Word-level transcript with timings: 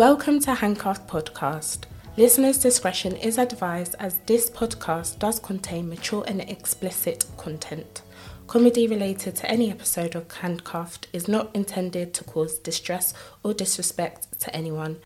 Welcome 0.00 0.40
to 0.40 0.54
Handcuffed 0.54 1.06
Podcast. 1.06 1.80
Listeners' 2.16 2.56
discretion 2.56 3.16
is 3.16 3.36
advised 3.36 3.96
as 3.98 4.16
this 4.24 4.48
podcast 4.48 5.18
does 5.18 5.38
contain 5.38 5.90
mature 5.90 6.24
and 6.26 6.40
explicit 6.40 7.26
content. 7.36 8.00
Comedy 8.46 8.86
related 8.86 9.36
to 9.36 9.50
any 9.50 9.70
episode 9.70 10.14
of 10.14 10.26
Handcraft 10.32 11.08
is 11.12 11.28
not 11.28 11.54
intended 11.54 12.14
to 12.14 12.24
cause 12.24 12.58
distress 12.58 13.12
or 13.44 13.52
disrespect 13.52 14.40
to 14.40 14.56
anyone. 14.56 15.00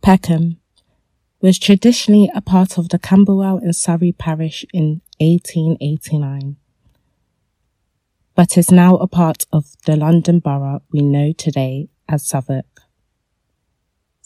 Peckham 0.00 0.60
was 1.40 1.58
traditionally 1.58 2.30
a 2.36 2.40
part 2.40 2.78
of 2.78 2.90
the 2.90 3.00
Camberwell 3.00 3.56
and 3.56 3.74
Surrey 3.74 4.12
parish 4.12 4.64
in 4.72 5.00
1889, 5.18 6.56
but 8.36 8.56
is 8.56 8.70
now 8.70 8.94
a 8.94 9.08
part 9.08 9.44
of 9.52 9.74
the 9.86 9.96
London 9.96 10.38
borough 10.38 10.82
we 10.92 11.00
know 11.00 11.32
today 11.32 11.88
as 12.08 12.24
Southwark. 12.24 12.87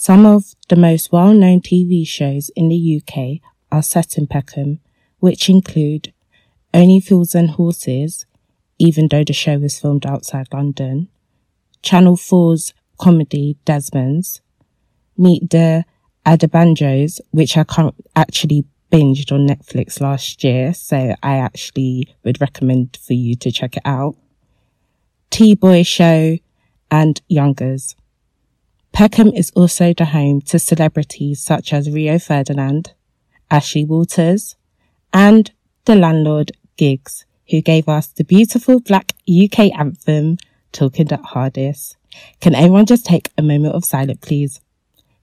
Some 0.03 0.27
of 0.27 0.57
the 0.69 0.75
most 0.75 1.13
well-known 1.13 1.61
TV 1.61 2.05
shows 2.05 2.51
in 2.57 2.69
the 2.69 3.01
UK 3.01 3.41
are 3.71 3.85
set 3.85 4.19
in 4.19 4.27
Peckham, 4.27 4.81
which 5.21 5.49
include 5.49 6.13
Only 6.75 6.99
Fools 6.99 7.37
and 7.37 7.51
Horses, 7.51 8.27
even 8.81 9.07
though 9.07 9.23
the 9.23 9.33
show 9.33 9.59
was 9.59 9.79
filmed 9.79 10.05
outside 10.05 10.49
London, 10.53 11.07
Channel 11.83 12.17
4's 12.17 12.75
comedy 12.99 13.57
Desmond's, 13.65 14.41
Meet 15.17 15.51
the 15.51 15.85
Adebanjos, 16.27 17.21
which 17.31 17.57
I 17.57 17.65
actually 18.17 18.65
binged 18.91 19.31
on 19.31 19.47
Netflix 19.47 20.01
last 20.01 20.43
year, 20.43 20.75
so 20.75 21.15
I 21.23 21.37
actually 21.37 22.13
would 22.25 22.41
recommend 22.41 22.99
for 23.01 23.13
you 23.13 23.37
to 23.37 23.53
check 23.53 23.77
it 23.77 23.85
out. 23.85 24.17
T-Boy 25.31 25.85
Show 25.85 26.39
and 26.91 27.23
Youngers. 27.29 27.95
Peckham 28.93 29.29
is 29.29 29.51
also 29.57 29.95
the 29.95 30.05
home 30.05 30.43
to 30.43 30.59
celebrities 30.59 31.43
such 31.43 31.73
as 31.73 31.91
Rio 31.91 32.19
Ferdinand, 32.19 32.93
Ashley 33.51 33.85
Walters, 33.87 34.55
and 35.15 35.51
the 35.87 35.97
landlord 35.97 36.53
Giggs, 36.77 37.25
who 37.49 37.63
gave 37.63 37.89
us 37.89 38.09
the 38.09 38.25
beautiful 38.25 38.81
black 38.81 39.15
UK 39.27 39.73
anthem, 39.79 40.37
Talking 40.73 41.07
That 41.07 41.25
Hardest. 41.25 41.97
Can 42.41 42.55
everyone 42.55 42.85
just 42.85 43.07
take 43.07 43.31
a 43.39 43.43
moment 43.43 43.75
of 43.75 43.85
silence, 43.85 44.19
please? 44.21 44.61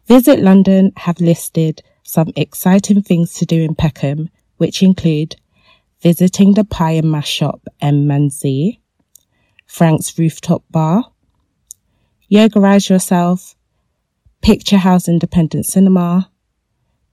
Visit 0.08 0.40
London 0.40 0.92
have 0.98 1.22
listed 1.22 1.84
some 2.02 2.34
exciting 2.36 3.04
things 3.04 3.36
to 3.36 3.46
do 3.46 3.62
in 3.62 3.76
Peckham, 3.76 4.32
which 4.58 4.82
include 4.82 5.36
visiting 6.02 6.56
the 6.56 6.64
pie 6.64 6.94
and 6.94 7.12
mash 7.12 7.30
shop 7.30 7.62
and 7.80 8.10
Manze, 8.10 8.80
Frank's 9.68 10.18
rooftop 10.18 10.64
bar, 10.72 11.04
yogarize 12.32 12.90
yourself, 12.90 13.56
Picture 14.42 14.78
House 14.78 15.08
Independent 15.08 15.66
Cinema, 15.66 16.32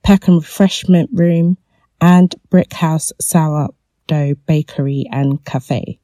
Peckham 0.02 0.36
Refreshment 0.36 1.10
Room, 1.12 1.58
and 2.00 2.34
Brick 2.50 2.72
House 2.72 3.12
Sourdough 3.20 4.36
Bakery 4.46 5.06
and 5.10 5.44
Cafe. 5.44 5.98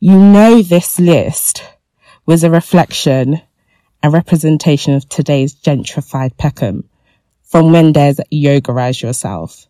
You 0.00 0.18
know 0.18 0.60
this 0.60 0.98
list 0.98 1.64
was 2.26 2.42
a 2.42 2.50
reflection 2.50 3.40
and 4.02 4.12
representation 4.12 4.94
of 4.94 5.08
today's 5.08 5.54
gentrified 5.54 6.36
Peckham 6.36 6.88
from 7.42 7.72
when 7.72 7.92
there's 7.92 8.20
yogarize 8.32 9.00
yourself. 9.00 9.66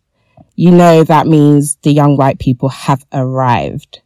You 0.55 0.71
know 0.71 1.03
that 1.03 1.27
means 1.27 1.75
the 1.83 1.91
young 1.91 2.17
white 2.17 2.39
people 2.39 2.69
have 2.69 3.05
arrived. 3.13 4.01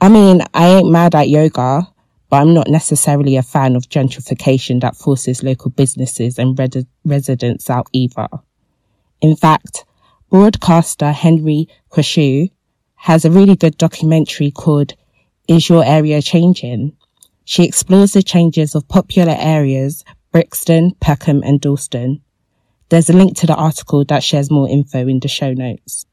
I 0.00 0.08
mean, 0.08 0.40
I 0.54 0.68
ain't 0.68 0.90
mad 0.90 1.14
at 1.14 1.28
yoga, 1.28 1.88
but 2.28 2.42
I'm 2.42 2.54
not 2.54 2.68
necessarily 2.68 3.36
a 3.36 3.42
fan 3.42 3.76
of 3.76 3.88
gentrification 3.88 4.80
that 4.80 4.96
forces 4.96 5.42
local 5.42 5.70
businesses 5.70 6.38
and 6.38 6.58
red- 6.58 6.86
residents 7.04 7.70
out 7.70 7.88
either. 7.92 8.28
In 9.20 9.36
fact, 9.36 9.84
broadcaster 10.30 11.12
Henrie 11.12 11.68
Kwushue 11.90 12.50
has 12.96 13.24
a 13.24 13.30
really 13.30 13.56
good 13.56 13.78
documentary 13.78 14.50
called 14.50 14.94
Is 15.46 15.68
Your 15.68 15.84
Area 15.84 16.22
Changing? 16.22 16.96
She 17.44 17.64
explores 17.64 18.12
the 18.14 18.22
changes 18.22 18.74
of 18.74 18.88
popular 18.88 19.36
areas 19.38 20.04
Brixton, 20.32 20.96
Peckham 21.00 21.42
and 21.44 21.60
Dalston. 21.60 22.20
There's 22.88 23.08
a 23.08 23.12
link 23.12 23.36
to 23.36 23.46
the 23.46 23.54
article 23.54 24.04
that 24.06 24.24
shares 24.24 24.50
more 24.50 24.68
info 24.68 25.06
in 25.06 25.20
the 25.20 25.28
show 25.28 25.52
notes. 25.52 26.06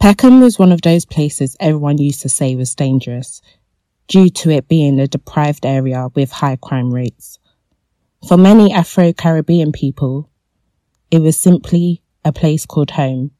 Peckham 0.00 0.40
was 0.40 0.58
one 0.58 0.72
of 0.72 0.80
those 0.82 1.04
places 1.04 1.56
everyone 1.58 1.98
used 1.98 2.20
to 2.22 2.28
say 2.28 2.54
was 2.54 2.74
dangerous, 2.74 3.42
due 4.08 4.30
to 4.30 4.50
it 4.50 4.66
being 4.68 4.98
a 4.98 5.06
deprived 5.06 5.64
area 5.64 6.08
with 6.14 6.32
high 6.32 6.56
crime 6.56 6.92
rates. 6.92 7.38
For 8.26 8.36
many 8.36 8.72
Afro-Caribbean 8.72 9.72
people, 9.72 10.30
it 11.10 11.20
was 11.20 11.38
simply 11.38 12.02
a 12.24 12.32
place 12.32 12.66
called 12.66 12.90
home. 12.90 13.30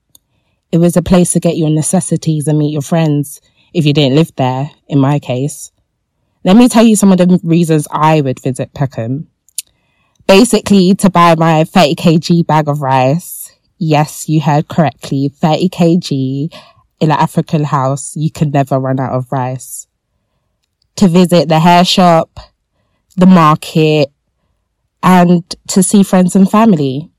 It 0.71 0.79
was 0.79 0.97
a 0.97 1.03
place 1.03 1.33
to 1.33 1.41
get 1.41 1.57
your 1.57 1.71
necessities 1.71 2.47
and 2.47 2.59
meet 2.59 2.73
your 2.73 2.83
friends 2.83 3.41
if 3.73 3.87
you 3.87 3.95
didn't 3.95 4.17
live 4.17 4.35
there, 4.37 4.71
in 4.87 4.99
my 4.99 5.19
case. 5.19 5.73
Let 6.45 6.57
me 6.57 6.69
tell 6.69 6.85
you 6.85 6.97
some 6.97 7.13
of 7.13 7.19
the 7.19 7.41
reasons 7.43 7.89
I 7.91 8.21
would 8.21 8.41
visit 8.41 8.75
Peckham. 8.75 9.29
Basically, 10.27 10.95
to 10.97 11.11
buy 11.11 11.35
my 11.35 11.65
30 11.65 11.95
kg 11.95 12.47
bag 12.47 12.69
of 12.69 12.83
rice. 12.83 13.53
Yes, 13.79 14.29
you 14.29 14.41
heard 14.41 14.69
correctly. 14.69 15.29
30 15.29 15.69
kg 15.71 16.53
in 17.01 17.11
an 17.11 17.19
African 17.19 17.65
house. 17.65 18.15
You 18.15 18.31
can 18.31 18.51
never 18.51 18.79
run 18.79 19.01
out 19.01 19.13
of 19.13 19.33
rice 19.33 19.88
to 20.99 21.07
visit 21.07 21.49
the 21.49 21.61
hair 21.61 21.85
shop, 21.85 22.41
the 23.17 23.27
market, 23.27 24.11
and 25.03 25.45
to 25.69 25.83
see 25.83 26.03
friends 26.03 26.35
and 26.35 26.51
family. 26.51 27.11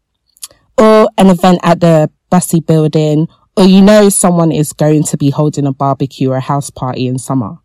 Or 0.77 1.09
an 1.17 1.27
event 1.27 1.59
at 1.63 1.79
the 1.79 2.09
Bussey 2.29 2.59
building, 2.59 3.27
or 3.55 3.63
you 3.63 3.81
know 3.81 4.09
someone 4.09 4.51
is 4.51 4.73
going 4.73 5.03
to 5.03 5.17
be 5.17 5.29
holding 5.29 5.65
a 5.65 5.73
barbecue 5.73 6.29
or 6.29 6.37
a 6.37 6.41
house 6.41 6.69
party 6.69 7.07
in 7.07 7.17
summer. 7.19 7.57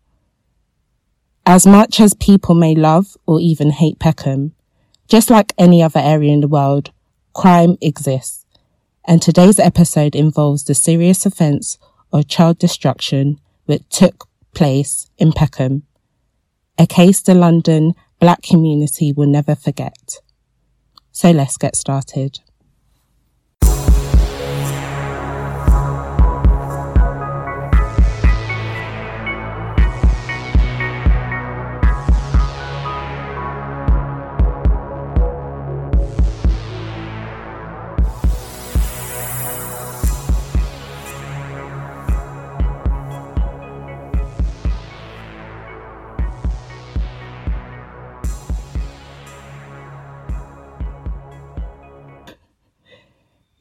As 1.45 1.67
much 1.67 1.99
as 1.99 2.13
people 2.13 2.55
may 2.55 2.75
love 2.75 3.15
or 3.25 3.39
even 3.39 3.71
hate 3.71 3.99
Peckham, 3.99 4.53
just 5.07 5.29
like 5.29 5.53
any 5.57 5.83
other 5.83 5.99
area 5.99 6.31
in 6.33 6.41
the 6.41 6.47
world, 6.47 6.91
crime 7.33 7.77
exists. 7.81 8.45
And 9.05 9.21
today's 9.21 9.59
episode 9.59 10.15
involves 10.15 10.63
the 10.63 10.73
serious 10.73 11.25
offence 11.25 11.77
of 12.11 12.27
child 12.27 12.57
destruction 12.57 13.39
which 13.65 13.83
took 13.89 14.27
place 14.53 15.09
in 15.17 15.31
Peckham 15.31 15.83
a 16.77 16.85
case 16.85 17.21
the 17.21 17.33
London 17.33 17.93
black 18.19 18.41
community 18.41 19.13
will 19.13 19.27
never 19.27 19.55
forget. 19.55 20.17
So 21.11 21.31
let's 21.31 21.57
get 21.57 21.75
started. 21.75 22.39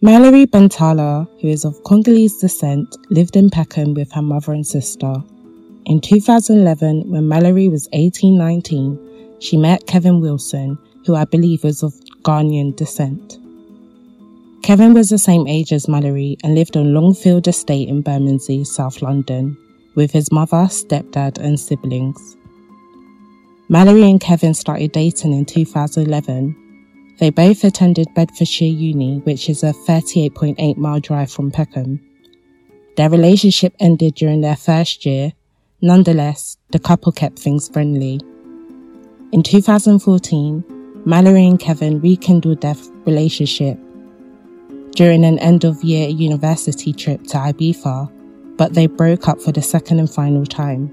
Mallory 0.05 0.45
Bantala, 0.45 1.27
who 1.41 1.49
is 1.49 1.65
of 1.65 1.83
Congolese 1.85 2.37
descent, 2.39 2.95
lived 3.09 3.37
in 3.37 3.49
Peckham 3.49 3.95
with 3.95 4.13
her 4.13 4.21
mother 4.21 4.53
and 4.53 4.67
sister. 4.67 5.15
In 5.87 5.99
2011, 5.99 7.11
when 7.11 7.27
Mallory 7.27 7.71
was 7.71 7.89
18 7.95 8.37
19, 8.37 9.39
she 9.41 9.57
met 9.57 9.87
Kevin 9.87 10.21
Wilson, 10.21 10.77
who 11.07 11.15
I 11.15 11.25
believe 11.25 11.65
was 11.65 11.83
of 11.83 11.95
Ghanaian 12.23 12.77
descent. 12.77 13.39
Kevin 14.63 14.93
was 14.93 15.09
the 15.09 15.17
same 15.17 15.47
age 15.47 15.73
as 15.73 15.89
Mallory 15.89 16.37
and 16.45 16.55
lived 16.55 16.77
on 16.77 16.93
Longfield 16.93 17.49
Estate 17.49 17.89
in 17.89 18.03
Bermondsey, 18.03 18.63
South 18.65 19.01
London, 19.01 19.57
with 19.95 20.11
his 20.11 20.31
mother, 20.31 20.67
stepdad, 20.69 21.39
and 21.39 21.59
siblings. 21.59 22.37
Mallory 23.71 24.11
and 24.11 24.21
Kevin 24.21 24.53
started 24.53 24.93
dating 24.93 25.33
in 25.33 25.47
2011 25.47 26.55
they 27.19 27.31
both 27.31 27.65
attended 27.65 28.09
Bedfordshire 28.15 28.69
Uni, 28.69 29.19
which 29.21 29.49
is 29.49 29.63
a 29.63 29.73
38.8 29.87 30.77
mile 30.77 31.01
drive 31.01 31.31
from 31.31 31.51
Peckham. 31.51 32.01
Their 32.97 33.11
relationship 33.11 33.75
ended 33.81 34.15
during 34.15 34.41
their 34.41 34.57
first 34.57 35.05
year. 35.05 35.33
Nonetheless, 35.81 36.57
the 36.71 36.79
couple 36.79 37.13
kept 37.13 37.39
things 37.39 37.69
friendly. 37.69 38.21
In 39.33 39.43
2014, 39.43 40.65
Mallory 41.05 41.47
and 41.47 41.59
Kevin 41.61 42.01
rekindled 42.01 42.61
their 42.61 42.77
relationship 43.05 43.79
during 44.95 45.25
an 45.25 45.39
end 45.41 45.65
of 45.65 45.83
year 45.83 46.09
university 46.09 46.93
trip 46.93 47.23
to 47.25 47.37
Ibiza, 47.37 48.11
but 48.57 48.75
they 48.75 48.87
broke 48.87 49.29
up 49.29 49.41
for 49.41 49.53
the 49.53 49.61
second 49.61 49.99
and 49.99 50.11
final 50.11 50.47
time. 50.47 50.89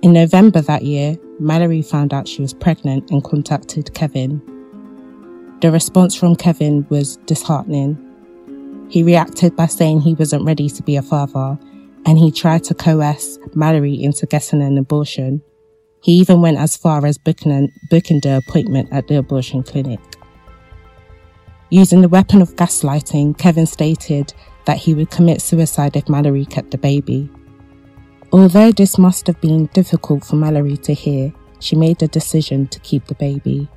In 0.00 0.12
November 0.14 0.60
that 0.62 0.82
year, 0.82 1.16
Mallory 1.38 1.82
found 1.82 2.12
out 2.12 2.26
she 2.26 2.42
was 2.42 2.54
pregnant 2.54 3.10
and 3.10 3.22
contacted 3.22 3.94
Kevin. 3.94 4.42
The 5.62 5.70
response 5.70 6.16
from 6.16 6.34
Kevin 6.34 6.84
was 6.88 7.18
disheartening. 7.18 7.96
He 8.90 9.04
reacted 9.04 9.54
by 9.54 9.66
saying 9.66 10.00
he 10.00 10.14
wasn't 10.14 10.44
ready 10.44 10.68
to 10.68 10.82
be 10.82 10.96
a 10.96 11.02
father 11.02 11.56
and 12.04 12.18
he 12.18 12.32
tried 12.32 12.64
to 12.64 12.74
coerce 12.74 13.38
Mallory 13.54 13.94
into 13.94 14.26
getting 14.26 14.60
an 14.60 14.76
abortion. 14.76 15.40
He 16.02 16.14
even 16.14 16.42
went 16.42 16.58
as 16.58 16.76
far 16.76 17.06
as 17.06 17.16
booking, 17.16 17.72
booking 17.90 18.18
the 18.18 18.38
appointment 18.38 18.88
at 18.90 19.06
the 19.06 19.18
abortion 19.18 19.62
clinic. 19.62 20.00
Using 21.70 22.00
the 22.00 22.08
weapon 22.08 22.42
of 22.42 22.56
gaslighting, 22.56 23.38
Kevin 23.38 23.66
stated 23.66 24.34
that 24.64 24.78
he 24.78 24.94
would 24.94 25.10
commit 25.10 25.40
suicide 25.40 25.94
if 25.94 26.08
Mallory 26.08 26.44
kept 26.44 26.72
the 26.72 26.78
baby. 26.78 27.30
Although 28.32 28.72
this 28.72 28.98
must 28.98 29.28
have 29.28 29.40
been 29.40 29.66
difficult 29.66 30.24
for 30.24 30.34
Mallory 30.34 30.76
to 30.78 30.92
hear, 30.92 31.32
she 31.60 31.76
made 31.76 32.00
the 32.00 32.08
decision 32.08 32.66
to 32.66 32.80
keep 32.80 33.06
the 33.06 33.14
baby. 33.14 33.68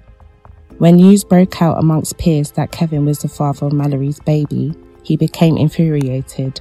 When 0.78 0.98
news 0.98 1.24
broke 1.24 1.62
out 1.62 1.80
amongst 1.80 2.18
peers 2.18 2.52
that 2.52 2.72
Kevin 2.72 3.06
was 3.06 3.20
the 3.20 3.30
father 3.30 3.68
of 3.68 3.74
Mallory's 3.74 4.20
baby, 4.20 4.74
he 5.04 5.16
became 5.16 5.56
infuriated. 5.56 6.60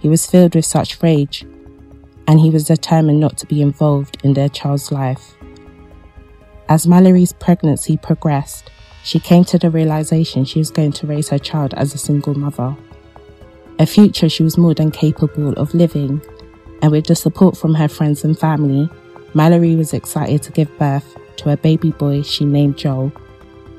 He 0.00 0.08
was 0.08 0.26
filled 0.26 0.54
with 0.56 0.64
such 0.64 1.00
rage 1.02 1.46
and 2.26 2.40
he 2.40 2.50
was 2.50 2.64
determined 2.64 3.20
not 3.20 3.38
to 3.38 3.46
be 3.46 3.62
involved 3.62 4.18
in 4.24 4.34
their 4.34 4.48
child's 4.48 4.90
life. 4.90 5.36
As 6.68 6.88
Mallory's 6.88 7.32
pregnancy 7.32 7.96
progressed, 7.96 8.70
she 9.04 9.20
came 9.20 9.44
to 9.44 9.58
the 9.58 9.70
realization 9.70 10.44
she 10.44 10.58
was 10.58 10.72
going 10.72 10.92
to 10.92 11.06
raise 11.06 11.28
her 11.28 11.38
child 11.38 11.72
as 11.74 11.94
a 11.94 11.98
single 11.98 12.34
mother. 12.34 12.76
A 13.78 13.86
future 13.86 14.28
she 14.28 14.42
was 14.42 14.58
more 14.58 14.74
than 14.74 14.90
capable 14.90 15.52
of 15.52 15.74
living, 15.74 16.20
and 16.82 16.90
with 16.90 17.06
the 17.06 17.14
support 17.14 17.56
from 17.56 17.74
her 17.74 17.88
friends 17.88 18.24
and 18.24 18.36
family, 18.36 18.90
Mallory 19.34 19.76
was 19.76 19.92
excited 19.92 20.42
to 20.42 20.50
give 20.50 20.76
birth 20.78 21.16
to 21.36 21.50
a 21.50 21.56
baby 21.56 21.92
boy 21.92 22.22
she 22.22 22.44
named 22.44 22.76
Joel. 22.76 23.12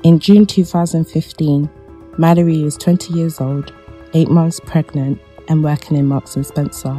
In 0.08 0.18
June 0.20 0.46
2015, 0.46 1.68
Mallory 2.16 2.62
was 2.62 2.78
20 2.78 3.12
years 3.12 3.42
old, 3.42 3.74
8 4.14 4.30
months 4.30 4.58
pregnant, 4.58 5.20
and 5.50 5.62
working 5.62 5.98
in 5.98 6.06
Marks 6.06 6.34
and 6.34 6.46
Spencer. 6.46 6.96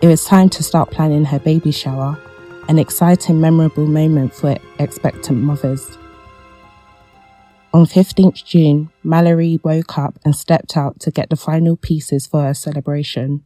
It 0.00 0.06
was 0.06 0.24
time 0.24 0.50
to 0.50 0.62
start 0.62 0.92
planning 0.92 1.24
her 1.24 1.40
baby 1.40 1.72
shower, 1.72 2.16
an 2.68 2.78
exciting, 2.78 3.40
memorable 3.40 3.88
moment 3.88 4.34
for 4.34 4.56
expectant 4.78 5.42
mothers. 5.42 5.98
On 7.74 7.86
15th 7.86 8.44
June, 8.44 8.90
Mallory 9.02 9.58
woke 9.64 9.98
up 9.98 10.16
and 10.24 10.36
stepped 10.36 10.76
out 10.76 11.00
to 11.00 11.10
get 11.10 11.28
the 11.28 11.34
final 11.34 11.76
pieces 11.76 12.28
for 12.28 12.44
her 12.44 12.54
celebration. 12.54 13.42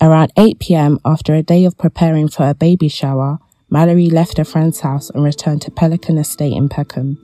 Around 0.00 0.32
8 0.38 0.60
pm, 0.60 0.98
after 1.04 1.34
a 1.34 1.42
day 1.42 1.66
of 1.66 1.76
preparing 1.76 2.28
for 2.28 2.48
a 2.48 2.54
baby 2.54 2.88
shower, 2.88 3.38
Mallory 3.68 4.08
left 4.08 4.38
her 4.38 4.46
friend's 4.46 4.80
house 4.80 5.10
and 5.10 5.22
returned 5.22 5.60
to 5.60 5.70
Pelican 5.70 6.16
Estate 6.16 6.54
in 6.54 6.70
Peckham. 6.70 7.18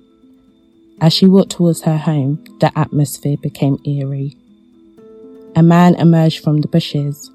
As 1.00 1.12
she 1.12 1.26
walked 1.26 1.50
towards 1.50 1.82
her 1.82 1.98
home, 1.98 2.42
the 2.60 2.76
atmosphere 2.78 3.36
became 3.36 3.78
eerie. 3.84 4.36
A 5.54 5.62
man 5.62 5.94
emerged 5.94 6.42
from 6.42 6.60
the 6.60 6.68
bushes, 6.68 7.30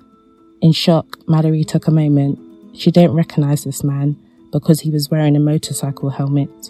in 0.62 0.72
shock, 0.74 1.18
Mallory 1.28 1.64
took 1.64 1.88
a 1.88 1.92
moment. 1.92 2.40
She 2.78 2.92
didn't 2.92 3.16
recognize 3.16 3.64
this 3.64 3.84
man 3.84 4.16
because 4.52 4.82
he 4.82 4.92
was 4.92 5.10
wearing 5.10 5.36
a 5.36 5.40
motorcycle 5.40 6.12
helmet, 6.12 6.70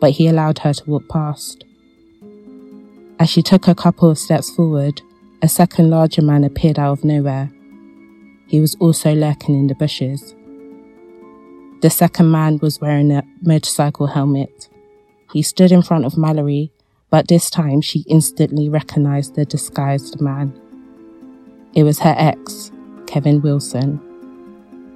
but 0.00 0.12
he 0.12 0.26
allowed 0.26 0.60
her 0.60 0.72
to 0.72 0.90
walk 0.90 1.06
past. 1.08 1.64
As 3.18 3.28
she 3.28 3.42
took 3.42 3.68
a 3.68 3.74
couple 3.74 4.08
of 4.08 4.18
steps 4.18 4.48
forward, 4.50 5.02
a 5.42 5.48
second 5.48 5.90
larger 5.90 6.22
man 6.22 6.44
appeared 6.44 6.78
out 6.78 6.92
of 6.92 7.04
nowhere. 7.04 7.52
He 8.46 8.58
was 8.58 8.74
also 8.80 9.14
lurking 9.14 9.54
in 9.54 9.66
the 9.66 9.74
bushes. 9.74 10.34
The 11.82 11.90
second 11.90 12.30
man 12.30 12.58
was 12.62 12.80
wearing 12.80 13.12
a 13.12 13.22
motorcycle 13.42 14.06
helmet. 14.06 14.69
He 15.32 15.42
stood 15.42 15.70
in 15.70 15.82
front 15.82 16.04
of 16.04 16.18
Mallory, 16.18 16.72
but 17.08 17.28
this 17.28 17.50
time 17.50 17.80
she 17.80 18.04
instantly 18.08 18.68
recognized 18.68 19.34
the 19.34 19.44
disguised 19.44 20.20
man. 20.20 20.52
It 21.74 21.84
was 21.84 22.00
her 22.00 22.14
ex, 22.18 22.72
Kevin 23.06 23.40
Wilson. 23.40 24.00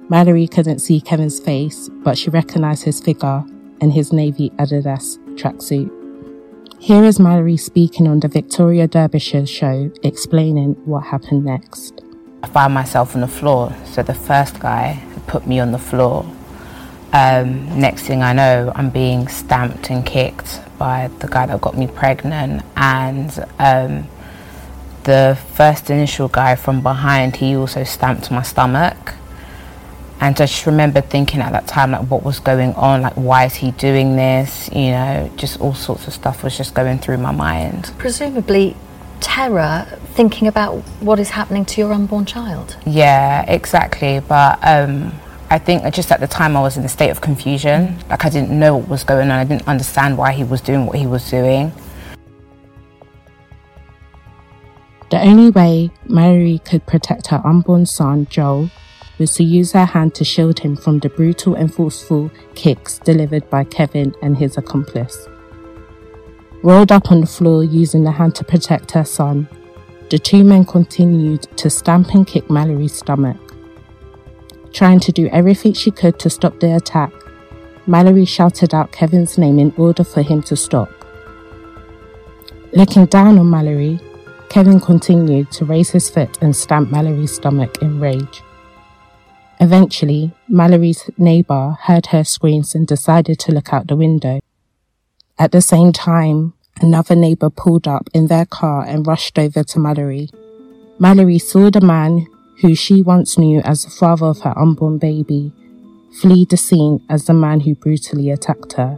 Mallory 0.09 0.47
couldn't 0.47 0.79
see 0.79 0.99
Kevin's 0.99 1.39
face, 1.39 1.89
but 2.03 2.17
she 2.17 2.29
recognized 2.29 2.83
his 2.83 2.99
figure 2.99 3.43
and 3.81 3.93
his 3.93 4.11
navy 4.11 4.49
Adidas 4.51 5.17
tracksuit. 5.35 5.89
Here 6.79 7.03
is 7.03 7.19
Mallory 7.19 7.57
speaking 7.57 8.07
on 8.07 8.19
the 8.19 8.27
Victoria 8.27 8.87
Derbyshire 8.87 9.47
show, 9.47 9.89
explaining 10.03 10.73
what 10.85 11.05
happened 11.05 11.45
next. 11.45 12.01
I 12.43 12.47
found 12.47 12.73
myself 12.73 13.15
on 13.15 13.21
the 13.21 13.27
floor, 13.27 13.73
so 13.85 14.03
the 14.03 14.13
first 14.13 14.59
guy 14.59 15.01
put 15.27 15.47
me 15.47 15.59
on 15.59 15.71
the 15.71 15.79
floor. 15.79 16.25
Um, 17.15 17.79
next 17.79 18.01
thing 18.01 18.21
I 18.21 18.33
know, 18.33 18.73
I'm 18.75 18.89
being 18.89 19.29
stamped 19.29 19.89
and 19.89 20.05
kicked 20.05 20.59
by 20.77 21.09
the 21.19 21.29
guy 21.29 21.45
that 21.45 21.61
got 21.61 21.77
me 21.77 21.87
pregnant, 21.87 22.61
and 22.75 23.31
um, 23.57 24.07
the 25.03 25.37
first 25.53 25.89
initial 25.89 26.27
guy 26.27 26.55
from 26.55 26.81
behind, 26.81 27.37
he 27.37 27.55
also 27.55 27.85
stamped 27.85 28.31
my 28.31 28.41
stomach. 28.41 29.13
And 30.19 30.35
I 30.35 30.45
just 30.45 30.65
remember 30.65 30.99
thinking 30.99 31.39
at 31.39 31.53
that 31.53 31.67
time, 31.67 31.91
like, 31.91 32.05
what 32.11 32.23
was 32.23 32.39
going 32.39 32.73
on? 32.73 33.01
Like, 33.03 33.13
why 33.13 33.45
is 33.45 33.55
he 33.55 33.71
doing 33.71 34.17
this? 34.17 34.69
You 34.73 34.91
know, 34.91 35.31
just 35.37 35.61
all 35.61 35.73
sorts 35.73 36.07
of 36.07 36.13
stuff 36.13 36.43
was 36.43 36.57
just 36.57 36.73
going 36.73 36.99
through 36.99 37.19
my 37.19 37.31
mind. 37.31 37.93
Presumably, 37.97 38.75
terror 39.21 39.87
thinking 40.15 40.49
about 40.49 40.79
what 40.99 41.19
is 41.19 41.29
happening 41.29 41.63
to 41.63 41.79
your 41.79 41.93
unborn 41.93 42.25
child. 42.25 42.75
Yeah, 42.85 43.45
exactly. 43.49 44.19
But 44.19 44.59
um, 44.63 45.13
I 45.49 45.59
think 45.59 45.83
just 45.93 46.11
at 46.11 46.19
the 46.19 46.27
time 46.27 46.57
I 46.57 46.61
was 46.61 46.75
in 46.75 46.83
a 46.83 46.89
state 46.89 47.09
of 47.11 47.21
confusion. 47.21 47.97
Like, 48.09 48.25
I 48.25 48.29
didn't 48.29 48.57
know 48.57 48.77
what 48.77 48.89
was 48.89 49.03
going 49.03 49.29
on, 49.29 49.39
I 49.39 49.43
didn't 49.43 49.67
understand 49.67 50.17
why 50.17 50.31
he 50.31 50.43
was 50.43 50.61
doing 50.61 50.85
what 50.85 50.97
he 50.97 51.05
was 51.05 51.29
doing. 51.29 51.71
The 55.11 55.21
only 55.21 55.51
way 55.51 55.91
Mary 56.05 56.59
could 56.65 56.85
protect 56.87 57.27
her 57.27 57.41
unborn 57.45 57.85
son, 57.85 58.25
Joel, 58.29 58.71
was 59.19 59.35
to 59.35 59.43
use 59.43 59.71
her 59.73 59.85
hand 59.85 60.15
to 60.15 60.25
shield 60.25 60.59
him 60.59 60.75
from 60.75 60.99
the 60.99 61.09
brutal 61.09 61.53
and 61.53 61.73
forceful 61.73 62.31
kicks 62.55 62.97
delivered 62.99 63.49
by 63.49 63.63
Kevin 63.63 64.13
and 64.21 64.35
his 64.35 64.57
accomplice. 64.57 65.27
Rolled 66.63 66.91
up 66.91 67.11
on 67.11 67.21
the 67.21 67.27
floor 67.27 67.63
using 67.63 68.03
the 68.03 68.11
hand 68.11 68.33
to 68.35 68.43
protect 68.43 68.91
her 68.91 69.05
son, 69.05 69.47
the 70.09 70.17
two 70.17 70.43
men 70.43 70.65
continued 70.65 71.43
to 71.57 71.69
stamp 71.69 72.13
and 72.15 72.25
kick 72.25 72.49
Mallory's 72.49 72.93
stomach. 72.93 73.44
Trying 74.75 74.99
to 74.99 75.13
do 75.13 75.29
everything 75.29 75.71
she 75.71 75.89
could 75.89 76.19
to 76.19 76.29
stop 76.29 76.59
the 76.59 76.75
attack, 76.75 77.13
Mallory 77.87 78.25
shouted 78.25 78.73
out 78.73 78.91
Kevin's 78.91 79.37
name 79.37 79.57
in 79.57 79.73
order 79.77 80.03
for 80.03 80.21
him 80.21 80.41
to 80.43 80.57
stop. 80.57 80.91
Looking 82.73 83.05
down 83.05 83.39
on 83.39 83.49
Mallory, 83.49 84.01
Kevin 84.49 84.81
continued 84.81 85.49
to 85.51 85.63
raise 85.63 85.91
his 85.91 86.09
foot 86.09 86.37
and 86.41 86.53
stamp 86.53 86.91
Mallory's 86.91 87.33
stomach 87.33 87.81
in 87.81 88.01
rage. 88.01 88.43
Eventually, 89.61 90.33
Mallory's 90.49 91.09
neighbour 91.17 91.77
heard 91.83 92.07
her 92.07 92.25
screams 92.25 92.75
and 92.75 92.85
decided 92.85 93.39
to 93.39 93.53
look 93.53 93.71
out 93.71 93.87
the 93.87 93.95
window. 93.95 94.41
At 95.39 95.53
the 95.53 95.61
same 95.61 95.93
time, 95.93 96.53
another 96.81 97.15
neighbour 97.15 97.49
pulled 97.49 97.87
up 97.87 98.09
in 98.13 98.27
their 98.27 98.45
car 98.45 98.83
and 98.85 99.07
rushed 99.07 99.39
over 99.39 99.63
to 99.63 99.79
Mallory. 99.79 100.31
Mallory 100.99 101.39
saw 101.39 101.69
the 101.69 101.79
man 101.79 102.27
who 102.65 102.73
she 102.73 102.99
once 102.99 103.37
knew 103.37 103.59
as 103.59 103.85
the 103.85 103.91
father 103.91 104.25
of 104.25 104.39
her 104.39 104.57
unborn 104.57 104.97
baby 104.97 105.51
flee 106.19 106.45
the 106.49 106.57
scene 106.57 106.99
as 107.07 107.25
the 107.25 107.33
man 107.33 107.59
who 107.59 107.75
brutally 107.75 108.31
attacked 108.31 108.73
her. 108.73 108.97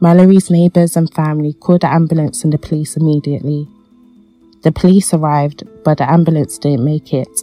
Mallory's 0.00 0.48
neighbours 0.48 0.96
and 0.96 1.12
family 1.12 1.54
called 1.54 1.80
the 1.80 1.92
ambulance 1.92 2.44
and 2.44 2.52
the 2.52 2.58
police 2.58 2.96
immediately. 2.96 3.66
The 4.62 4.70
police 4.70 5.12
arrived, 5.12 5.64
but 5.84 5.98
the 5.98 6.08
ambulance 6.08 6.56
didn't 6.58 6.84
make 6.84 7.12
it, 7.12 7.42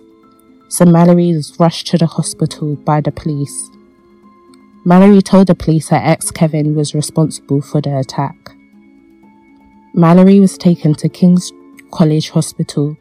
so 0.70 0.86
Mallory 0.86 1.36
was 1.36 1.60
rushed 1.60 1.88
to 1.88 1.98
the 1.98 2.06
hospital 2.06 2.78
by 2.78 3.02
the 3.02 3.12
police. 3.12 3.70
Mallory 4.86 5.22
told 5.22 5.48
the 5.48 5.56
police 5.56 5.90
her 5.90 6.00
ex 6.02 6.32
Kevin 6.32 6.76
was 6.76 6.96
responsible 6.96 7.60
for 7.62 7.82
the 7.82 7.98
attack. 7.98 8.38
Mallory 9.94 10.40
was 10.40 10.58
taken 10.58 10.94
to 10.96 11.10
King's 11.10 11.52
College 11.92 12.30
Hospital, 12.30 12.96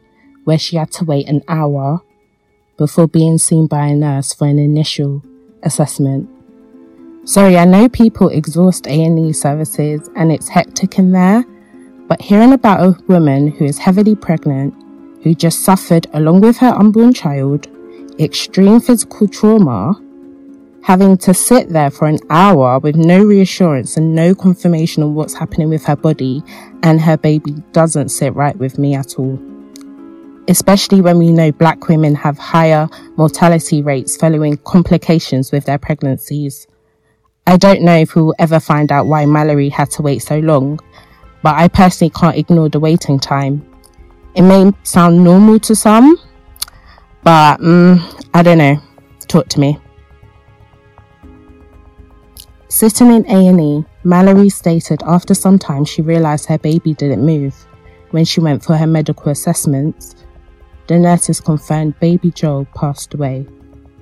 where 0.45 0.57
she 0.57 0.77
had 0.77 0.91
to 0.91 1.03
wait 1.05 1.27
an 1.27 1.43
hour 1.47 2.01
before 2.77 3.07
being 3.07 3.37
seen 3.37 3.67
by 3.67 3.87
a 3.87 3.95
nurse 3.95 4.33
for 4.33 4.47
an 4.47 4.57
initial 4.57 5.21
assessment. 5.63 6.29
Sorry, 7.25 7.57
I 7.57 7.65
know 7.65 7.89
people 7.89 8.29
exhaust 8.29 8.87
A&E 8.87 9.33
services 9.33 10.09
and 10.15 10.31
it's 10.31 10.47
hectic 10.47 10.97
in 10.99 11.11
there, 11.11 11.43
but 12.07 12.21
hearing 12.21 12.53
about 12.53 12.81
a 12.81 13.03
woman 13.07 13.47
who 13.47 13.65
is 13.65 13.79
heavily 13.79 14.15
pregnant, 14.15 14.75
who 15.23 15.33
just 15.33 15.63
suffered, 15.63 16.07
along 16.13 16.41
with 16.41 16.57
her 16.57 16.69
unborn 16.69 17.13
child, 17.13 17.67
extreme 18.19 18.79
physical 18.79 19.27
trauma, 19.27 19.99
having 20.83 21.17
to 21.17 21.33
sit 21.33 21.69
there 21.69 21.89
for 21.89 22.07
an 22.07 22.19
hour 22.29 22.77
with 22.77 22.95
no 22.95 23.23
reassurance 23.23 23.97
and 23.97 24.13
no 24.13 24.35
confirmation 24.35 25.01
on 25.01 25.15
what's 25.15 25.33
happening 25.33 25.67
with 25.67 25.83
her 25.83 25.95
body 25.95 26.43
and 26.83 27.01
her 27.01 27.17
baby 27.17 27.53
doesn't 27.71 28.09
sit 28.09 28.35
right 28.35 28.55
with 28.57 28.77
me 28.77 28.93
at 28.93 29.17
all. 29.17 29.39
Especially 30.47 31.01
when 31.01 31.17
we 31.17 31.31
know 31.31 31.51
black 31.51 31.87
women 31.87 32.15
have 32.15 32.37
higher 32.37 32.87
mortality 33.17 33.81
rates 33.81 34.17
following 34.17 34.57
complications 34.57 35.51
with 35.51 35.65
their 35.65 35.77
pregnancies. 35.77 36.67
I 37.47 37.57
don't 37.57 37.81
know 37.81 37.95
if 37.95 38.15
we 38.15 38.21
will 38.21 38.35
ever 38.39 38.59
find 38.59 38.91
out 38.91 39.07
why 39.07 39.25
Mallory 39.25 39.69
had 39.69 39.91
to 39.91 40.01
wait 40.01 40.19
so 40.19 40.39
long, 40.39 40.79
but 41.43 41.55
I 41.55 41.67
personally 41.67 42.11
can't 42.11 42.37
ignore 42.37 42.69
the 42.69 42.79
waiting 42.79 43.19
time. 43.19 43.65
It 44.35 44.41
may 44.41 44.71
sound 44.83 45.23
normal 45.23 45.59
to 45.59 45.75
some, 45.75 46.17
but 47.23 47.59
um, 47.61 48.03
I 48.33 48.43
don't 48.43 48.57
know. 48.57 48.79
Talk 49.27 49.47
to 49.49 49.59
me. 49.59 49.79
Sitting 52.67 53.11
in 53.11 53.25
A&E, 53.29 53.85
Mallory 54.03 54.49
stated 54.49 55.01
after 55.03 55.33
some 55.33 55.57
time 55.57 55.85
she 55.85 56.01
realized 56.01 56.45
her 56.47 56.57
baby 56.57 56.93
didn't 56.93 57.25
move. 57.25 57.55
When 58.11 58.25
she 58.25 58.41
went 58.41 58.63
for 58.63 58.75
her 58.75 58.87
medical 58.87 59.31
assessments, 59.31 60.15
the 60.87 60.99
nurses 60.99 61.41
confirmed 61.41 61.99
baby 61.99 62.31
Joel 62.31 62.65
passed 62.75 63.13
away. 63.13 63.47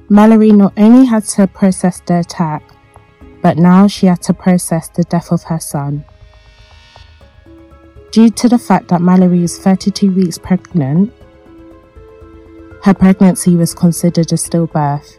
Mallory 0.10 0.52
not 0.52 0.74
only 0.78 1.06
had 1.06 1.24
to 1.26 1.48
process 1.48 2.02
the 2.02 2.20
attack, 2.20 2.64
but 3.42 3.58
now 3.58 3.88
she 3.88 4.06
had 4.08 4.22
to 4.24 4.34
process 4.34 4.90
the 4.90 5.04
death 5.04 5.32
of 5.32 5.44
her 5.44 5.60
son. 5.60 6.04
Due 8.12 8.30
to 8.30 8.48
the 8.48 8.60
fact 8.60 8.90
that 8.90 9.02
Mallory 9.02 9.44
is 9.44 9.58
32 9.58 10.12
weeks 10.12 10.38
pregnant, 10.38 11.12
her 12.84 12.94
pregnancy 12.94 13.56
was 13.56 13.74
considered 13.74 14.32
a 14.32 14.36
stillbirth, 14.36 15.18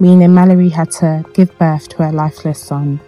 meaning 0.00 0.34
Mallory 0.34 0.70
had 0.70 0.90
to 0.92 1.24
give 1.34 1.56
birth 1.58 1.88
to 1.90 2.02
her 2.04 2.12
lifeless 2.12 2.60
son. 2.60 3.00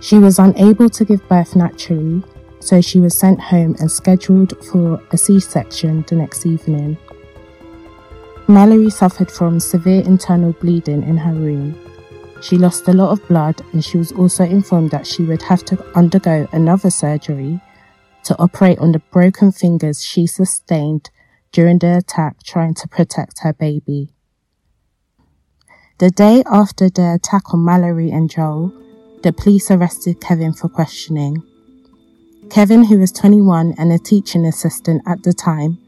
She 0.00 0.18
was 0.18 0.38
unable 0.38 0.90
to 0.90 1.04
give 1.04 1.26
birth 1.28 1.56
naturally, 1.56 2.22
so 2.60 2.80
she 2.80 3.00
was 3.00 3.16
sent 3.16 3.40
home 3.40 3.76
and 3.78 3.90
scheduled 3.90 4.52
for 4.66 5.02
a 5.10 5.18
C 5.18 5.40
section 5.40 6.04
the 6.08 6.16
next 6.16 6.46
evening. 6.46 6.96
Mallory 8.46 8.90
suffered 8.90 9.30
from 9.30 9.60
severe 9.60 10.02
internal 10.02 10.52
bleeding 10.54 11.02
in 11.02 11.16
her 11.18 11.34
room. 11.34 11.78
She 12.40 12.56
lost 12.56 12.88
a 12.88 12.92
lot 12.92 13.10
of 13.10 13.26
blood 13.28 13.60
and 13.72 13.84
she 13.84 13.98
was 13.98 14.12
also 14.12 14.44
informed 14.44 14.90
that 14.92 15.06
she 15.06 15.22
would 15.22 15.42
have 15.42 15.64
to 15.66 15.84
undergo 15.96 16.48
another 16.52 16.90
surgery 16.90 17.60
to 18.24 18.38
operate 18.38 18.78
on 18.78 18.92
the 18.92 19.00
broken 19.10 19.52
fingers 19.52 20.02
she 20.04 20.26
sustained 20.26 21.10
during 21.52 21.78
the 21.78 21.96
attack 21.98 22.42
trying 22.42 22.74
to 22.74 22.88
protect 22.88 23.40
her 23.40 23.52
baby. 23.52 24.14
The 25.98 26.10
day 26.10 26.44
after 26.46 26.88
the 26.88 27.14
attack 27.14 27.52
on 27.52 27.64
Mallory 27.64 28.10
and 28.10 28.30
Joel, 28.30 28.72
the 29.22 29.32
police 29.32 29.70
arrested 29.70 30.20
Kevin 30.20 30.52
for 30.52 30.68
questioning. 30.68 31.42
Kevin, 32.50 32.84
who 32.84 32.98
was 32.98 33.12
21 33.12 33.74
and 33.76 33.92
a 33.92 33.98
teaching 33.98 34.46
assistant 34.46 35.02
at 35.06 35.22
the 35.22 35.34
time, 35.34 35.78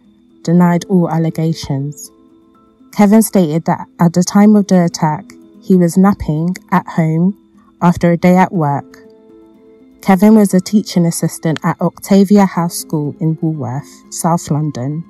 denied 0.43 0.85
all 0.87 1.11
allegations. 1.11 2.11
Kevin 2.93 3.23
stated 3.23 3.65
that 3.65 3.87
at 3.99 4.13
the 4.13 4.23
time 4.23 4.55
of 4.55 4.67
the 4.67 4.85
attack, 4.85 5.25
he 5.63 5.75
was 5.75 5.97
napping 5.97 6.55
at 6.71 6.87
home 6.87 7.37
after 7.81 8.13
a 8.13 8.17
day 8.17 8.37
at 8.37 8.53
work. 8.53 8.99
Kevin 10.03 10.35
was 10.35 10.53
a 10.53 10.61
teaching 10.61 11.07
assistant 11.07 11.59
at 11.63 11.81
Octavia 11.81 12.45
House 12.45 12.77
School 12.77 13.15
in 13.21 13.39
Walworth, 13.41 14.13
South 14.13 14.51
London. 14.51 15.03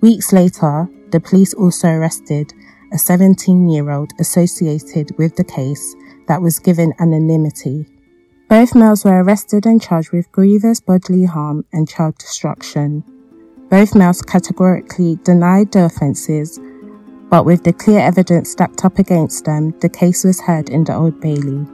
Weeks 0.00 0.32
later, 0.32 0.88
the 1.10 1.20
police 1.20 1.54
also 1.54 1.88
arrested 1.88 2.52
a 2.92 2.98
17 2.98 3.68
year 3.68 3.90
old 3.90 4.12
associated 4.20 5.16
with 5.18 5.34
the 5.34 5.44
case 5.44 5.96
that 6.28 6.40
was 6.40 6.60
given 6.60 6.94
anonymity. 7.00 7.86
Both 8.52 8.74
males 8.74 9.02
were 9.02 9.24
arrested 9.24 9.64
and 9.64 9.80
charged 9.80 10.12
with 10.12 10.30
grievous 10.30 10.78
bodily 10.78 11.24
harm 11.24 11.64
and 11.72 11.88
child 11.88 12.18
destruction. 12.18 13.02
Both 13.70 13.94
males 13.94 14.20
categorically 14.20 15.16
denied 15.24 15.72
the 15.72 15.86
offences, 15.86 16.60
but 17.30 17.46
with 17.46 17.64
the 17.64 17.72
clear 17.72 18.00
evidence 18.00 18.50
stacked 18.50 18.84
up 18.84 18.98
against 18.98 19.46
them, 19.46 19.72
the 19.80 19.88
case 19.88 20.22
was 20.22 20.42
heard 20.42 20.68
in 20.68 20.84
the 20.84 20.94
Old 20.94 21.18
Bailey. 21.18 21.66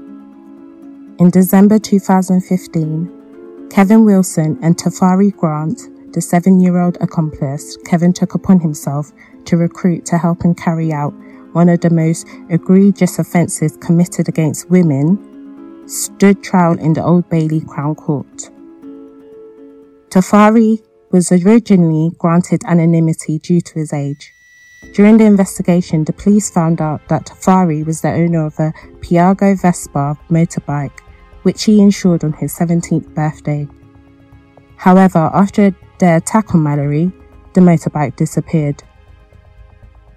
In 1.19 1.31
December 1.33 1.81
2015, 1.81 3.69
Kevin 3.71 4.05
Wilson 4.05 4.57
and 4.63 4.77
Tafari 4.77 5.37
Grant, 5.37 5.81
the 6.13 6.21
seven 6.21 6.61
year 6.61 6.79
old 6.79 6.97
accomplice 7.01 7.77
Kevin 7.87 8.13
took 8.13 8.37
upon 8.37 8.61
himself 8.61 9.11
to 9.47 9.57
recruit 9.57 10.07
to 10.07 10.17
help 10.17 10.45
him 10.45 10.55
carry 10.55 10.93
out 10.93 11.13
one 11.55 11.69
of 11.69 11.81
the 11.81 11.91
most 11.91 12.25
egregious 12.51 13.19
offences 13.19 13.77
committed 13.81 14.29
against 14.29 14.71
women, 14.71 15.28
stood 15.89 16.43
trial 16.43 16.79
in 16.79 16.93
the 16.93 17.03
Old 17.03 17.29
Bailey 17.29 17.61
Crown 17.61 17.95
Court. 17.95 18.51
Tafari 20.11 20.83
was 21.11 21.33
originally 21.33 22.11
granted 22.19 22.63
anonymity 22.67 23.39
due 23.39 23.61
to 23.61 23.75
his 23.75 23.93
age. 23.93 24.33
During 24.95 25.17
the 25.17 25.25
investigation, 25.25 26.05
the 26.05 26.13
police 26.13 26.51
found 26.51 26.81
out 26.81 27.07
that 27.09 27.27
Tafari 27.27 27.85
was 27.85 28.01
the 28.01 28.13
owner 28.13 28.47
of 28.47 28.59
a 28.59 28.73
Piaggio 29.01 29.61
Vespa 29.61 30.19
motorbike, 30.31 31.01
which 31.43 31.65
he 31.65 31.81
insured 31.81 32.25
on 32.25 32.33
his 32.35 32.57
17th 32.57 33.15
birthday. 33.15 33.67
However, 34.77 35.31
after 35.33 35.75
the 35.99 36.17
attack 36.17 36.55
on 36.55 36.63
Mallory, 36.63 37.11
the 37.55 37.61
motorbike 37.61 38.17
disappeared. 38.17 38.83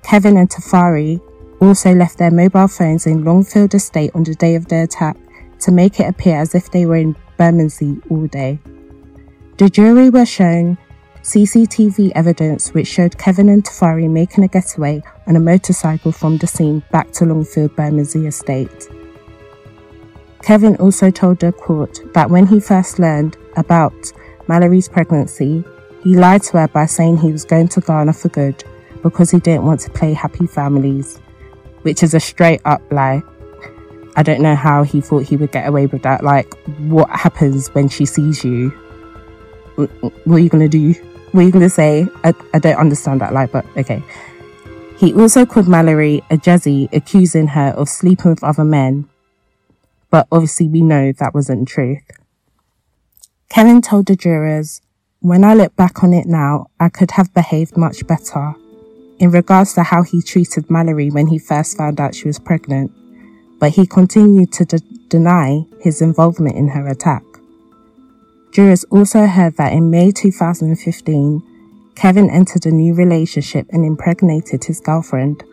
Kevin 0.04 0.38
and 0.38 0.50
Tafari 0.50 1.22
also 1.60 1.94
left 1.94 2.18
their 2.18 2.32
mobile 2.32 2.68
phones 2.68 3.06
in 3.08 3.24
Longfield 3.24 3.74
Estate 3.74 4.12
on 4.14 4.24
the 4.24 4.36
day 4.36 4.56
of 4.56 4.68
the 4.68 4.84
attack 4.84 5.16
to 5.62 5.72
make 5.72 6.00
it 6.00 6.08
appear 6.08 6.38
as 6.38 6.56
if 6.56 6.72
they 6.72 6.86
were 6.86 6.96
in 6.96 7.16
Bermondsey 7.38 8.02
all 8.10 8.28
day. 8.28 8.60
The 9.58 9.70
jury 9.70 10.10
were 10.10 10.26
shown 10.26 10.78
CCTV 11.22 12.12
evidence 12.16 12.74
which 12.74 12.88
showed 12.88 13.18
Kevin 13.18 13.50
and 13.50 13.64
Tafari 13.64 14.10
making 14.10 14.44
a 14.44 14.48
getaway 14.48 15.04
on 15.28 15.36
a 15.36 15.40
motorcycle 15.40 16.12
from 16.12 16.38
the 16.38 16.48
scene 16.48 16.84
back 16.92 17.12
to 17.14 17.26
Longfield 17.26 17.76
Bermondsey 17.76 18.26
Estate. 18.26 18.88
Kevin 20.42 20.76
also 20.78 21.12
told 21.12 21.40
the 21.40 21.52
court 21.52 22.00
that 22.14 22.30
when 22.30 22.48
he 22.48 22.60
first 22.60 22.98
learned 22.98 23.38
about 23.56 23.94
Mallory's 24.48 24.90
pregnancy, 24.90 25.64
he 26.04 26.16
lied 26.16 26.42
to 26.44 26.58
her 26.58 26.68
by 26.68 26.88
saying 26.88 27.18
he 27.18 27.32
was 27.32 27.46
going 27.46 27.68
to 27.70 27.82
Ghana 27.82 28.14
for 28.14 28.30
good 28.30 28.64
because 29.04 29.30
he 29.30 29.40
didn't 29.40 29.66
want 29.66 29.80
to 29.82 29.92
play 29.92 30.14
happy 30.14 30.48
families, 30.48 31.18
which 31.84 32.02
is 32.02 32.16
a 32.16 32.20
straight 32.20 32.62
up 32.66 32.82
lie. 32.92 33.22
I 34.16 34.24
don't 34.24 34.42
know 34.42 34.56
how 34.56 34.84
he 34.84 35.00
thought 35.00 35.24
he 35.24 35.38
would 35.38 35.52
get 35.52 35.68
away 35.68 35.86
with 35.86 36.04
that. 36.04 36.24
Like, 36.24 36.54
what 36.80 37.10
happens 37.10 37.70
when 37.70 37.88
she 37.88 38.06
sees 38.06 38.44
you? 38.44 38.70
What 39.76 40.36
are 40.36 40.40
you 40.40 40.50
going 40.50 40.70
to 40.70 40.78
do? 40.78 40.94
What 41.32 41.42
are 41.42 41.44
you 41.44 41.52
going 41.52 41.64
to 41.64 41.70
say? 41.70 42.08
I, 42.24 42.34
I 42.54 42.60
don't 42.60 42.76
understand 42.76 43.22
that 43.22 43.34
lie, 43.34 43.46
but 43.46 43.66
okay. 43.78 44.04
He 44.98 45.14
also 45.14 45.46
called 45.46 45.68
Mallory 45.68 46.22
a 46.30 46.38
jazzy, 46.38 46.92
accusing 46.94 47.48
her 47.48 47.70
of 47.70 47.88
sleeping 47.88 48.32
with 48.32 48.44
other 48.44 48.66
men. 48.66 49.08
But 50.10 50.28
obviously, 50.30 50.68
we 50.68 50.82
know 50.82 51.14
that 51.14 51.34
wasn't 51.34 51.70
truth. 51.70 52.04
Kevin 53.50 53.82
told 53.82 54.08
the 54.08 54.16
jurors, 54.18 54.82
When 55.22 55.46
I 55.46 55.54
look 55.54 55.76
back 55.78 56.04
on 56.04 56.14
it 56.14 56.28
now, 56.28 56.68
I 56.80 56.90
could 56.90 57.12
have 57.12 57.34
behaved 57.34 57.78
much 57.78 58.06
better 58.06 58.56
in 59.20 59.32
regards 59.32 59.74
to 59.76 59.84
how 59.84 60.04
he 60.04 60.22
treated 60.22 60.70
Mallory 60.70 61.10
when 61.10 61.28
he 61.28 61.40
first 61.40 61.78
found 61.78 62.02
out 62.02 62.14
she 62.14 62.28
was 62.28 62.40
pregnant 62.40 62.92
but 63.62 63.74
he 63.74 63.86
continued 63.86 64.52
to 64.52 64.66
de- 64.66 64.80
deny 65.08 65.64
his 65.82 66.02
involvement 66.02 66.58
in 66.58 66.68
her 66.70 66.88
attack. 66.88 67.24
Jurors 68.52 68.84
also 68.86 69.28
heard 69.28 69.56
that 69.58 69.72
in 69.72 69.92
May 69.92 70.12
2015, 70.12 71.44
Kevin 71.96 72.30
entered 72.32 72.66
a 72.66 72.72
new 72.72 72.96
relationship 72.96 73.68
and 73.70 73.86
impregnated 73.86 74.64
his 74.64 74.82
girlfriend. 74.82 75.44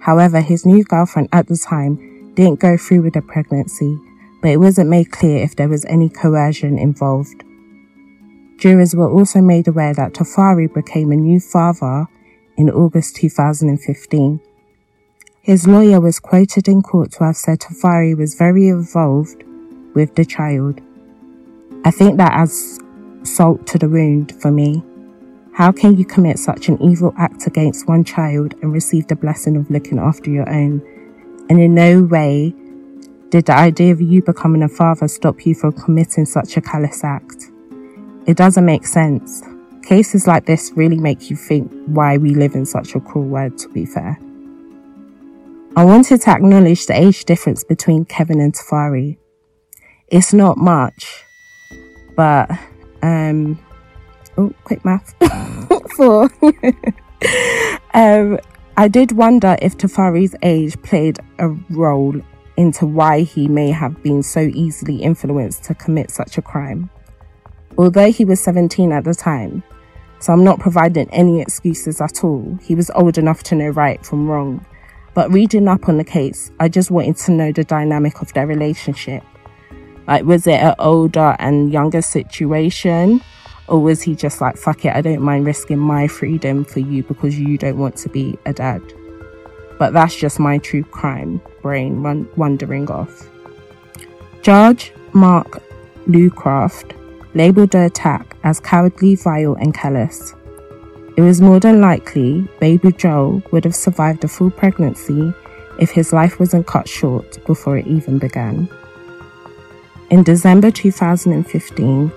However, 0.00 0.40
his 0.40 0.64
new 0.64 0.82
girlfriend 0.82 1.28
at 1.32 1.48
the 1.48 1.58
time 1.58 2.32
didn't 2.34 2.60
go 2.60 2.78
through 2.78 3.02
with 3.02 3.12
the 3.12 3.20
pregnancy, 3.20 3.98
but 4.40 4.50
it 4.50 4.56
wasn't 4.56 4.88
made 4.88 5.12
clear 5.12 5.44
if 5.44 5.54
there 5.54 5.68
was 5.68 5.84
any 5.84 6.08
coercion 6.08 6.78
involved. 6.78 7.44
Jurors 8.58 8.96
were 8.96 9.10
also 9.10 9.42
made 9.42 9.68
aware 9.68 9.92
that 9.92 10.14
Tafari 10.14 10.72
became 10.72 11.12
a 11.12 11.16
new 11.16 11.38
father 11.38 12.06
in 12.56 12.70
August 12.70 13.16
2015 13.16 14.40
his 15.50 15.66
lawyer 15.66 16.00
was 16.00 16.20
quoted 16.20 16.68
in 16.68 16.80
court 16.80 17.10
to 17.10 17.24
have 17.24 17.34
said 17.34 17.58
Tafari 17.58 18.16
was 18.16 18.36
very 18.36 18.68
involved 18.68 19.42
with 19.94 20.14
the 20.14 20.24
child. 20.24 20.80
I 21.84 21.90
think 21.90 22.18
that 22.18 22.32
adds 22.32 22.78
salt 23.24 23.66
to 23.66 23.76
the 23.76 23.88
wound 23.88 24.32
for 24.40 24.52
me. 24.52 24.80
How 25.52 25.72
can 25.72 25.96
you 25.96 26.04
commit 26.04 26.38
such 26.38 26.68
an 26.68 26.80
evil 26.80 27.12
act 27.18 27.48
against 27.48 27.88
one 27.88 28.04
child 28.04 28.54
and 28.62 28.72
receive 28.72 29.08
the 29.08 29.16
blessing 29.16 29.56
of 29.56 29.68
looking 29.72 29.98
after 29.98 30.30
your 30.30 30.48
own? 30.48 30.82
And 31.50 31.60
in 31.60 31.74
no 31.74 32.04
way 32.04 32.54
did 33.30 33.46
the 33.46 33.56
idea 33.56 33.90
of 33.90 34.00
you 34.00 34.22
becoming 34.22 34.62
a 34.62 34.68
father 34.68 35.08
stop 35.08 35.44
you 35.44 35.56
from 35.56 35.72
committing 35.72 36.26
such 36.26 36.56
a 36.58 36.60
callous 36.60 37.02
act. 37.02 37.50
It 38.28 38.36
doesn't 38.36 38.64
make 38.64 38.86
sense. 38.86 39.42
Cases 39.82 40.28
like 40.28 40.46
this 40.46 40.70
really 40.76 40.98
make 40.98 41.28
you 41.28 41.34
think 41.34 41.72
why 41.86 42.18
we 42.18 42.36
live 42.36 42.54
in 42.54 42.66
such 42.66 42.94
a 42.94 43.00
cruel 43.00 43.26
world, 43.26 43.58
to 43.58 43.68
be 43.70 43.84
fair. 43.84 44.16
I 45.76 45.84
wanted 45.84 46.20
to 46.22 46.30
acknowledge 46.30 46.86
the 46.86 46.98
age 46.98 47.24
difference 47.24 47.62
between 47.62 48.04
Kevin 48.04 48.40
and 48.40 48.52
Tafari. 48.52 49.18
It's 50.08 50.32
not 50.32 50.58
much, 50.58 51.24
but 52.16 52.50
um, 53.02 53.56
oh, 54.36 54.52
quick 54.64 54.84
math. 54.84 55.14
Four. 55.96 56.28
um, 57.94 58.38
I 58.76 58.88
did 58.88 59.12
wonder 59.12 59.56
if 59.62 59.76
Tafari's 59.76 60.34
age 60.42 60.80
played 60.82 61.20
a 61.38 61.48
role 61.70 62.20
into 62.56 62.84
why 62.84 63.20
he 63.20 63.46
may 63.46 63.70
have 63.70 64.02
been 64.02 64.24
so 64.24 64.40
easily 64.40 64.96
influenced 64.96 65.62
to 65.64 65.74
commit 65.74 66.10
such 66.10 66.36
a 66.36 66.42
crime. 66.42 66.90
Although 67.78 68.10
he 68.10 68.24
was 68.24 68.40
17 68.40 68.90
at 68.90 69.04
the 69.04 69.14
time, 69.14 69.62
so 70.18 70.32
I'm 70.32 70.42
not 70.42 70.58
providing 70.58 71.08
any 71.10 71.40
excuses 71.40 72.00
at 72.00 72.24
all, 72.24 72.58
he 72.60 72.74
was 72.74 72.90
old 72.96 73.18
enough 73.18 73.44
to 73.44 73.54
know 73.54 73.68
right 73.68 74.04
from 74.04 74.28
wrong. 74.28 74.66
But 75.14 75.30
reading 75.32 75.68
up 75.68 75.88
on 75.88 75.98
the 75.98 76.04
case, 76.04 76.52
I 76.60 76.68
just 76.68 76.90
wanted 76.90 77.16
to 77.18 77.32
know 77.32 77.52
the 77.52 77.64
dynamic 77.64 78.20
of 78.22 78.32
their 78.32 78.46
relationship. 78.46 79.22
Like, 80.06 80.24
was 80.24 80.46
it 80.46 80.60
an 80.60 80.74
older 80.78 81.36
and 81.38 81.72
younger 81.72 82.02
situation? 82.02 83.20
Or 83.68 83.80
was 83.80 84.02
he 84.02 84.16
just 84.16 84.40
like, 84.40 84.56
fuck 84.56 84.84
it, 84.84 84.94
I 84.94 85.00
don't 85.00 85.22
mind 85.22 85.46
risking 85.46 85.78
my 85.78 86.08
freedom 86.08 86.64
for 86.64 86.80
you 86.80 87.04
because 87.04 87.38
you 87.38 87.56
don't 87.56 87.78
want 87.78 87.96
to 87.98 88.08
be 88.08 88.36
a 88.44 88.52
dad? 88.52 88.82
But 89.78 89.92
that's 89.92 90.16
just 90.16 90.40
my 90.40 90.58
true 90.58 90.84
crime 90.84 91.40
brain 91.62 92.02
run- 92.02 92.28
wandering 92.36 92.90
off. 92.90 93.28
Judge 94.42 94.92
Mark 95.12 95.62
Lucraft 96.08 96.96
labelled 97.34 97.70
the 97.70 97.86
attack 97.86 98.36
as 98.42 98.58
cowardly, 98.58 99.14
vile, 99.14 99.54
and 99.54 99.72
callous. 99.72 100.34
It 101.20 101.24
was 101.24 101.42
more 101.42 101.60
than 101.60 101.82
likely 101.82 102.48
baby 102.60 102.92
Joel 102.92 103.42
would 103.52 103.64
have 103.64 103.74
survived 103.74 104.24
a 104.24 104.28
full 104.28 104.50
pregnancy 104.50 105.34
if 105.78 105.90
his 105.90 106.14
life 106.14 106.40
wasn't 106.40 106.66
cut 106.66 106.88
short 106.88 107.44
before 107.44 107.76
it 107.76 107.86
even 107.86 108.18
began. 108.18 108.70
In 110.08 110.22
December 110.22 110.70
2015, 110.70 112.10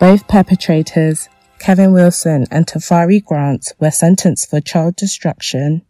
both 0.00 0.26
perpetrators, 0.26 1.28
Kevin 1.60 1.92
Wilson 1.92 2.46
and 2.50 2.66
Tafari 2.66 3.24
Grant, 3.24 3.72
were 3.78 3.92
sentenced 3.92 4.50
for 4.50 4.60
child 4.60 4.96
destruction 4.96 5.82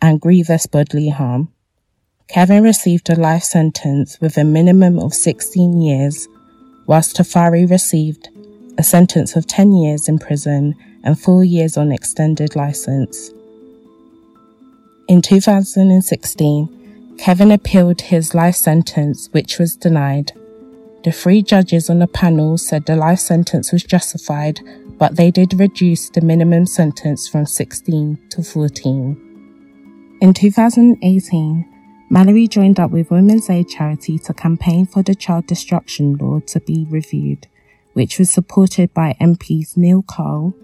and 0.00 0.20
grievous 0.20 0.66
bodily 0.66 1.08
harm. 1.08 1.48
Kevin 2.28 2.62
received 2.62 3.10
a 3.10 3.16
life 3.16 3.42
sentence 3.42 4.20
with 4.20 4.38
a 4.38 4.44
minimum 4.44 5.00
of 5.00 5.12
16 5.12 5.80
years, 5.80 6.28
whilst 6.86 7.16
Tafari 7.16 7.68
received 7.68 8.28
a 8.78 8.82
sentence 8.82 9.36
of 9.36 9.46
10 9.46 9.72
years 9.72 10.08
in 10.08 10.18
prison 10.18 10.74
and 11.02 11.20
4 11.20 11.44
years 11.44 11.76
on 11.76 11.92
extended 11.92 12.56
license. 12.56 13.30
In 15.08 15.20
2016, 15.20 17.16
Kevin 17.18 17.50
appealed 17.50 18.00
his 18.00 18.34
life 18.34 18.54
sentence, 18.54 19.28
which 19.32 19.58
was 19.58 19.74
denied. 19.74 20.32
The 21.02 21.10
three 21.10 21.42
judges 21.42 21.90
on 21.90 21.98
the 21.98 22.06
panel 22.06 22.56
said 22.58 22.86
the 22.86 22.94
life 22.94 23.18
sentence 23.18 23.72
was 23.72 23.82
justified, 23.82 24.60
but 24.98 25.16
they 25.16 25.30
did 25.30 25.58
reduce 25.58 26.10
the 26.10 26.20
minimum 26.20 26.66
sentence 26.66 27.26
from 27.28 27.46
16 27.46 28.18
to 28.30 28.42
14. 28.42 30.18
In 30.20 30.34
2018, 30.34 31.64
Mallory 32.10 32.48
joined 32.48 32.78
up 32.80 32.90
with 32.90 33.10
Women's 33.10 33.50
Aid 33.50 33.68
Charity 33.68 34.18
to 34.20 34.34
campaign 34.34 34.86
for 34.86 35.02
the 35.02 35.14
child 35.14 35.46
destruction 35.46 36.16
law 36.16 36.40
to 36.40 36.60
be 36.60 36.86
reviewed, 36.88 37.46
which 37.98 38.20
was 38.20 38.30
supported 38.30 38.94
by 38.94 39.16
MPs 39.20 39.76
Neil 39.76 40.02
Coyle, 40.02 40.54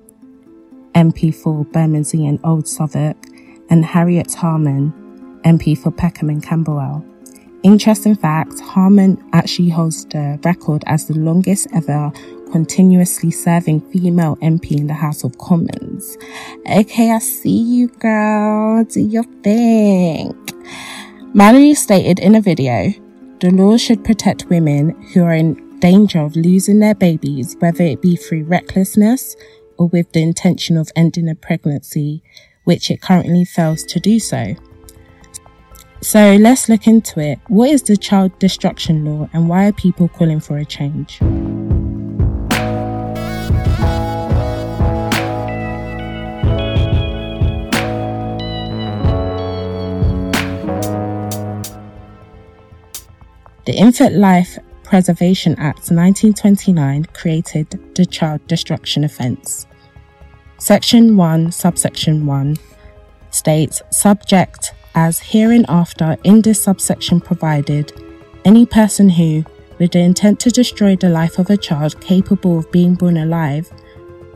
MP 0.94 1.34
for 1.34 1.64
Bermondsey 1.64 2.24
and 2.28 2.38
Old 2.44 2.68
Southwark, 2.68 3.16
and 3.68 3.84
Harriet 3.84 4.32
Harman, 4.34 4.92
MP 5.44 5.76
for 5.76 5.90
Peckham 5.90 6.30
and 6.30 6.40
Camberwell. 6.40 7.04
Interesting 7.64 8.14
fact, 8.14 8.60
Harman 8.60 9.20
actually 9.32 9.70
holds 9.70 10.04
the 10.06 10.38
record 10.44 10.84
as 10.86 11.08
the 11.08 11.14
longest 11.14 11.66
ever 11.74 12.12
continuously 12.52 13.32
serving 13.32 13.80
female 13.90 14.36
MP 14.36 14.78
in 14.78 14.86
the 14.86 14.94
House 14.94 15.24
of 15.24 15.36
Commons. 15.38 16.16
Okay, 16.70 17.10
I 17.10 17.18
see 17.18 17.58
you, 17.58 17.88
girl. 17.88 18.84
Do 18.84 19.00
your 19.00 19.24
thing. 19.42 20.36
Mallory 21.32 21.74
stated 21.74 22.20
in 22.20 22.36
a 22.36 22.40
video, 22.40 22.92
the 23.40 23.50
law 23.50 23.76
should 23.76 24.04
protect 24.04 24.50
women 24.50 24.90
who 25.12 25.24
are 25.24 25.34
in 25.34 25.73
danger 25.84 26.20
of 26.20 26.34
losing 26.34 26.78
their 26.78 26.94
babies, 26.94 27.56
whether 27.59 27.85
it 27.85 28.00
be 28.00 28.16
through 28.16 28.42
recklessness 28.44 29.37
or 29.76 29.87
with 29.88 30.11
the 30.12 30.22
intention 30.22 30.78
of 30.78 30.90
ending 30.96 31.28
a 31.28 31.35
pregnancy, 31.35 32.22
which 32.64 32.90
it 32.90 33.02
currently 33.02 33.44
fails 33.44 33.85
to 33.85 34.00
do 34.00 34.18
so. 34.18 34.54
So 36.00 36.37
let's 36.37 36.70
look 36.70 36.87
into 36.87 37.20
it. 37.20 37.38
What 37.48 37.68
is 37.68 37.82
the 37.82 37.98
child 37.98 38.38
destruction 38.38 39.04
law 39.04 39.28
and 39.35 39.46
why 39.46 39.68
are 39.68 39.72
people 39.72 40.09
calling 40.09 40.40
for 40.40 40.56
a 40.56 40.64
change? 40.64 41.18
The 53.66 53.74
Infant 53.74 54.14
Life 54.14 54.59
Preservation 54.85 55.55
Act 55.59 55.90
1929 55.90 57.07
created 57.07 57.94
the 57.94 58.07
child 58.07 58.47
destruction 58.47 59.03
offence. 59.03 59.66
Section 60.59 61.16
1, 61.16 61.51
subsection 61.51 62.27
1 62.27 62.57
states 63.31 63.83
subject 63.90 64.73
as 64.94 65.18
hereinafter 65.18 66.16
in 66.23 66.40
this 66.42 66.62
subsection 66.62 67.20
provided, 67.20 67.92
any 68.44 68.64
person 68.64 69.09
who, 69.09 69.44
with 69.79 69.90
the 69.92 69.99
intent 69.99 70.38
to 70.38 70.51
destroy 70.51 70.94
the 70.94 71.09
life 71.09 71.38
of 71.38 71.51
a 71.51 71.57
child 71.57 72.01
capable 72.01 72.59
of 72.59 72.70
being 72.70 72.94
born 72.94 73.16
alive, 73.16 73.68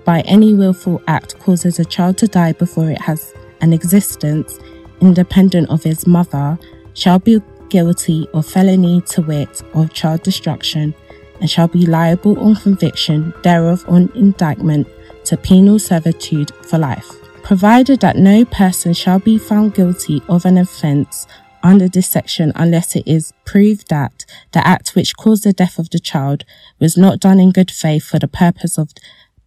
by 0.05 0.23
any 0.23 0.55
willful 0.55 1.01
act 1.07 1.39
causes 1.39 1.79
a 1.79 1.85
child 1.85 2.19
to 2.19 2.27
die 2.27 2.53
before 2.53 2.91
it 2.91 3.01
has 3.01 3.33
an 3.61 3.73
existence 3.73 4.59
independent 5.01 5.69
of 5.71 5.87
its 5.87 6.07
mother, 6.07 6.59
shall 6.95 7.19
be 7.19 7.41
guilty 7.70 8.28
of 8.35 8.46
felony 8.46 9.00
to 9.02 9.22
wit 9.22 9.62
of 9.74 9.92
child 9.92 10.22
destruction, 10.22 10.94
and 11.40 11.50
shall 11.50 11.68
be 11.68 11.87
liable 11.87 12.38
on 12.40 12.57
conviction 12.57 13.33
thereof 13.42 13.85
on 13.88 14.11
indictment 14.14 14.87
to 15.24 15.37
penal 15.37 15.78
servitude 15.78 16.50
for 16.64 16.78
life 16.78 17.18
provided 17.48 18.00
that 18.00 18.18
no 18.18 18.44
person 18.44 18.92
shall 18.92 19.18
be 19.18 19.38
found 19.38 19.72
guilty 19.72 20.22
of 20.28 20.44
an 20.44 20.59
offence 20.59 21.26
under 21.62 21.88
this 21.88 22.07
section 22.07 22.52
unless 22.54 22.94
it 22.94 23.02
is 23.07 23.33
proved 23.46 23.88
that 23.88 24.26
the 24.52 24.66
act 24.66 24.94
which 24.94 25.16
caused 25.16 25.44
the 25.44 25.52
death 25.54 25.78
of 25.78 25.88
the 25.88 25.98
child 25.98 26.44
was 26.78 26.98
not 26.98 27.18
done 27.18 27.40
in 27.40 27.50
good 27.50 27.70
faith 27.70 28.04
for 28.04 28.18
the 28.18 28.28
purpose 28.28 28.76
of 28.76 28.92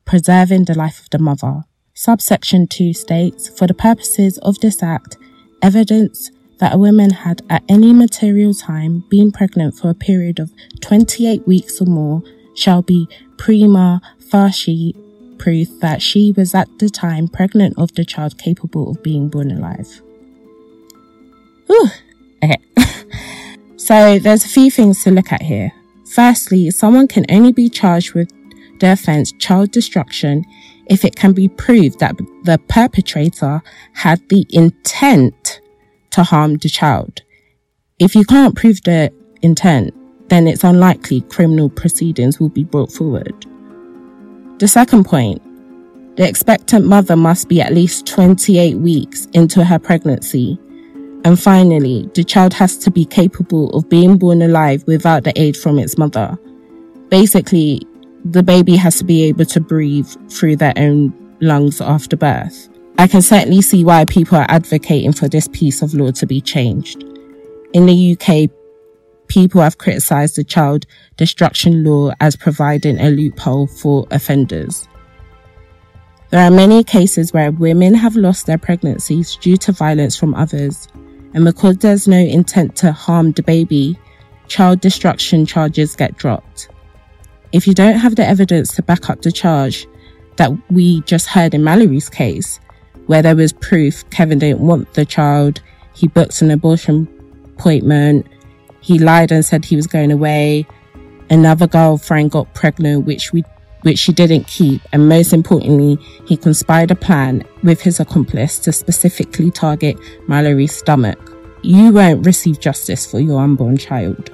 preserving 0.03 0.65
the 0.65 0.73
life 0.73 0.99
of 0.99 1.12
the 1.12 1.19
mother. 1.19 1.62
Subsection 1.93 2.65
2 2.65 2.91
states, 2.91 3.47
for 3.49 3.67
the 3.67 3.75
purposes 3.75 4.39
of 4.39 4.60
this 4.62 4.81
act, 4.81 5.17
evidence 5.62 6.31
that 6.62 6.76
a 6.76 6.78
woman 6.78 7.10
had 7.10 7.41
at 7.50 7.63
any 7.67 7.91
material 7.91 8.54
time 8.54 9.04
been 9.10 9.32
pregnant 9.32 9.76
for 9.76 9.89
a 9.89 9.95
period 9.95 10.39
of 10.39 10.54
28 10.80 11.45
weeks 11.47 11.82
or 11.82 11.86
more 11.86 12.21
shall 12.54 12.84
be 12.84 13.10
prima 13.38 14.00
facie 14.19 14.95
proof 15.39 15.67
that 15.80 16.04
she 16.04 16.32
was 16.32 16.54
at 16.54 16.69
the 16.78 16.88
time 16.88 17.28
pregnant 17.28 17.74
of 17.80 17.91
the 17.95 18.06
child 18.06 18.38
capable 18.38 18.91
of 18.91 19.02
being 19.02 19.28
born 19.28 19.50
alive. 19.50 20.02
Whew. 21.65 21.89
Okay. 22.43 22.58
so 23.78 24.19
there's 24.19 24.45
a 24.45 24.50
few 24.50 24.69
things 24.69 25.04
to 25.04 25.10
look 25.10 25.32
at 25.32 25.41
here. 25.41 25.71
Firstly, 26.13 26.69
someone 26.69 27.08
can 27.08 27.26
only 27.30 27.52
be 27.52 27.69
charged 27.69 28.13
with 28.13 28.32
the 28.80 28.91
offense 28.91 29.32
child 29.39 29.71
destruction 29.71 30.45
if 30.86 31.06
it 31.06 31.15
can 31.15 31.34
be 31.34 31.47
proved 31.47 32.00
that 32.00 32.15
the 32.43 32.60
perpetrator 32.67 33.63
had 33.93 34.21
the 34.30 34.45
intent 34.50 35.61
to 36.12 36.24
harm 36.24 36.58
the 36.58 36.69
child. 36.69 37.21
If 38.00 38.15
you 38.15 38.24
can't 38.24 38.56
prove 38.56 38.82
the 38.84 39.12
intent, 39.41 39.93
then 40.30 40.47
it's 40.47 40.63
unlikely 40.63 41.21
criminal 41.21 41.69
proceedings 41.69 42.39
will 42.39 42.50
be 42.50 42.63
brought 42.63 42.91
forward. 42.91 43.45
The 44.60 44.67
second 44.67 45.06
point 45.06 45.41
the 46.17 46.28
expectant 46.28 46.86
mother 46.86 47.15
must 47.15 47.47
be 47.47 47.62
at 47.62 47.74
least 47.74 48.06
28 48.06 48.76
weeks 48.76 49.28
into 49.34 49.63
her 49.63 49.80
pregnancy. 49.80 50.60
And 51.24 51.39
finally, 51.39 52.10
the 52.13 52.24
child 52.24 52.54
has 52.54 52.78
to 52.80 52.91
be 52.91 53.06
capable 53.06 53.69
of 53.71 53.88
being 53.88 54.17
born 54.17 54.41
alive 54.41 54.84
without 54.88 55.24
the 55.24 55.39
aid 55.39 55.56
from 55.56 55.80
its 55.80 55.97
mother. 55.97 56.38
Basically, 57.10 57.82
the 58.26 58.43
baby 58.43 58.76
has 58.76 58.97
to 58.97 59.06
be 59.06 59.24
able 59.24 59.45
to 59.45 59.62
breathe 59.62 60.10
through 60.30 60.58
their 60.58 60.74
own 60.76 61.13
lungs 61.39 61.80
after 61.80 62.17
birth. 62.17 62.67
I 63.02 63.08
can 63.08 63.24
certainly 63.24 63.64
see 63.64 63.84
why 63.84 64.06
people 64.06 64.38
are 64.38 64.46
advocating 64.48 65.12
for 65.12 65.28
this 65.28 65.48
piece 65.48 65.82
of 65.82 65.96
law 65.96 66.12
to 66.12 66.28
be 66.28 66.40
changed. 66.40 67.04
In 67.74 67.88
the 67.88 68.16
UK, 68.16 68.48
people 69.28 69.60
have 69.60 69.80
criticised 69.80 70.36
the 70.36 70.44
child 70.44 70.86
destruction 71.18 71.84
law 71.84 72.12
as 72.20 72.36
providing 72.36 73.00
a 73.00 73.10
loophole 73.10 73.66
for 73.66 74.06
offenders. 74.12 74.88
There 76.30 76.46
are 76.46 76.52
many 76.52 76.84
cases 76.84 77.34
where 77.34 77.50
women 77.50 77.96
have 77.96 78.16
lost 78.16 78.46
their 78.46 78.60
pregnancies 78.60 79.36
due 79.36 79.58
to 79.58 79.72
violence 79.72 80.16
from 80.16 80.36
others, 80.36 80.88
and 81.34 81.44
because 81.44 81.78
there's 81.78 82.08
no 82.08 82.20
intent 82.20 82.76
to 82.76 82.92
harm 82.92 83.32
the 83.32 83.42
baby, 83.42 83.98
child 84.48 84.80
destruction 84.80 85.48
charges 85.48 85.96
get 85.96 86.18
dropped. 86.18 86.70
If 87.52 87.66
you 87.66 87.74
don't 87.74 87.98
have 87.98 88.16
the 88.16 88.28
evidence 88.28 88.76
to 88.76 88.84
back 88.84 89.10
up 89.10 89.24
the 89.24 89.32
charge 89.32 89.88
that 90.36 90.52
we 90.70 91.02
just 91.02 91.26
heard 91.26 91.56
in 91.56 91.64
Mallory's 91.64 92.08
case, 92.08 92.60
where 93.12 93.21
there 93.21 93.36
was 93.36 93.52
proof 93.52 94.10
Kevin 94.10 94.39
didn't 94.39 94.62
want 94.62 94.93
the 94.93 95.04
child, 95.04 95.62
he 95.93 96.08
booked 96.08 96.41
an 96.41 96.50
abortion 96.50 97.10
appointment, 97.58 98.26
he 98.80 98.97
lied 99.00 99.34
and 99.34 99.43
said 99.43 99.65
he 99.65 99.76
was 99.76 99.86
going 99.86 100.13
away, 100.13 100.65
another 101.30 101.67
girlfriend 101.67 102.32
got 102.32 102.54
pregnant, 102.54 103.06
which 103.06 103.34
we 103.34 103.43
which 103.82 104.00
she 104.00 104.13
didn't 104.13 104.47
keep, 104.47 104.82
and 104.93 105.10
most 105.10 105.34
importantly, 105.34 105.97
he 106.26 106.38
conspired 106.38 106.89
a 106.89 106.95
plan 106.95 107.43
with 107.63 107.82
his 107.82 108.00
accomplice 108.00 108.58
to 108.60 108.71
specifically 108.71 109.52
target 109.52 109.97
Mallory's 110.30 110.74
stomach. 110.74 111.19
You 111.63 111.91
won't 111.91 112.26
receive 112.26 112.62
justice 112.62 113.06
for 113.06 113.19
your 113.19 113.41
unborn 113.41 113.76
child. 113.76 114.30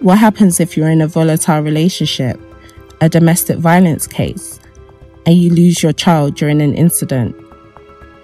What 0.00 0.18
happens 0.18 0.58
if 0.58 0.76
you're 0.76 0.90
in 0.90 1.02
a 1.02 1.06
volatile 1.06 1.62
relationship, 1.62 2.40
a 3.00 3.08
domestic 3.08 3.58
violence 3.58 4.08
case, 4.08 4.58
and 5.24 5.36
you 5.36 5.54
lose 5.54 5.84
your 5.84 5.92
child 5.92 6.34
during 6.34 6.60
an 6.60 6.74
incident? 6.74 7.36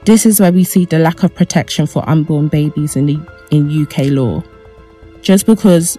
This 0.04 0.26
is 0.26 0.38
where 0.38 0.52
we 0.52 0.64
see 0.64 0.84
the 0.84 0.98
lack 0.98 1.22
of 1.22 1.34
protection 1.34 1.86
for 1.86 2.08
unborn 2.08 2.48
babies 2.48 2.94
in, 2.94 3.06
the, 3.06 3.18
in 3.50 3.82
UK 3.82 4.10
law. 4.10 4.42
Just 5.22 5.46
because 5.46 5.96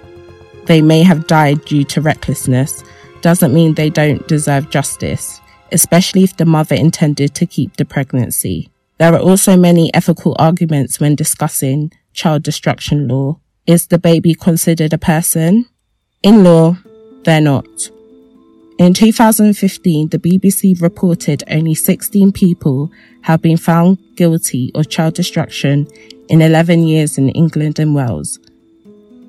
they 0.65 0.81
may 0.81 1.01
have 1.01 1.25
died 1.25 1.65
due 1.65 1.83
to 1.85 2.01
recklessness 2.01 2.83
doesn't 3.21 3.53
mean 3.53 3.73
they 3.73 3.89
don't 3.89 4.27
deserve 4.27 4.69
justice, 4.69 5.41
especially 5.71 6.23
if 6.23 6.37
the 6.37 6.45
mother 6.45 6.75
intended 6.75 7.33
to 7.33 7.47
keep 7.47 7.77
the 7.77 7.85
pregnancy. 7.85 8.69
There 8.99 9.13
are 9.13 9.19
also 9.19 9.57
many 9.57 9.91
ethical 9.95 10.35
arguments 10.37 10.99
when 10.99 11.15
discussing 11.15 11.91
child 12.13 12.43
destruction 12.43 13.07
law. 13.07 13.39
Is 13.65 13.87
the 13.87 13.97
baby 13.97 14.35
considered 14.35 14.93
a 14.93 14.99
person? 14.99 15.65
In 16.21 16.43
law, 16.43 16.77
they're 17.23 17.41
not. 17.41 17.65
In 18.77 18.93
2015, 18.93 20.09
the 20.09 20.19
BBC 20.19 20.81
reported 20.81 21.45
only 21.49 21.75
16 21.75 22.33
people 22.33 22.91
have 23.21 23.41
been 23.41 23.55
found 23.55 23.97
guilty 24.15 24.69
of 24.75 24.89
child 24.89 25.13
destruction 25.13 25.87
in 26.27 26.41
11 26.41 26.85
years 26.85 27.17
in 27.17 27.29
England 27.29 27.79
and 27.79 27.95
Wales, 27.95 28.37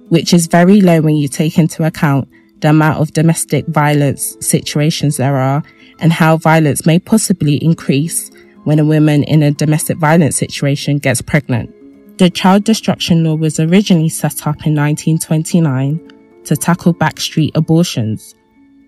which 0.09 0.35
is 0.35 0.48
very 0.48 0.80
low 0.80 1.00
when 1.00 1.14
you 1.14 1.28
take 1.28 1.59
into 1.59 1.85
account 1.85 2.28
the 2.61 2.70
amount 2.70 2.98
of 2.98 3.12
domestic 3.12 3.64
violence 3.68 4.37
situations 4.40 5.16
there 5.16 5.37
are 5.37 5.62
and 6.00 6.12
how 6.12 6.37
violence 6.37 6.85
may 6.85 6.98
possibly 6.98 7.62
increase 7.62 8.32
when 8.64 8.80
a 8.80 8.85
woman 8.85 9.22
in 9.22 9.44
a 9.44 9.52
domestic 9.52 9.96
violence 9.98 10.37
situation 10.37 10.98
gets 10.98 11.22
pregnant. 11.22 11.72
The 12.18 12.30
child 12.30 12.64
destruction 12.64 13.22
law 13.22 13.37
was 13.37 13.61
originally 13.61 14.09
set 14.09 14.44
up 14.44 14.66
in 14.66 14.74
1929 14.74 16.12
to 16.46 16.56
tackle 16.56 16.94
backstreet 16.94 17.52
abortions, 17.54 18.35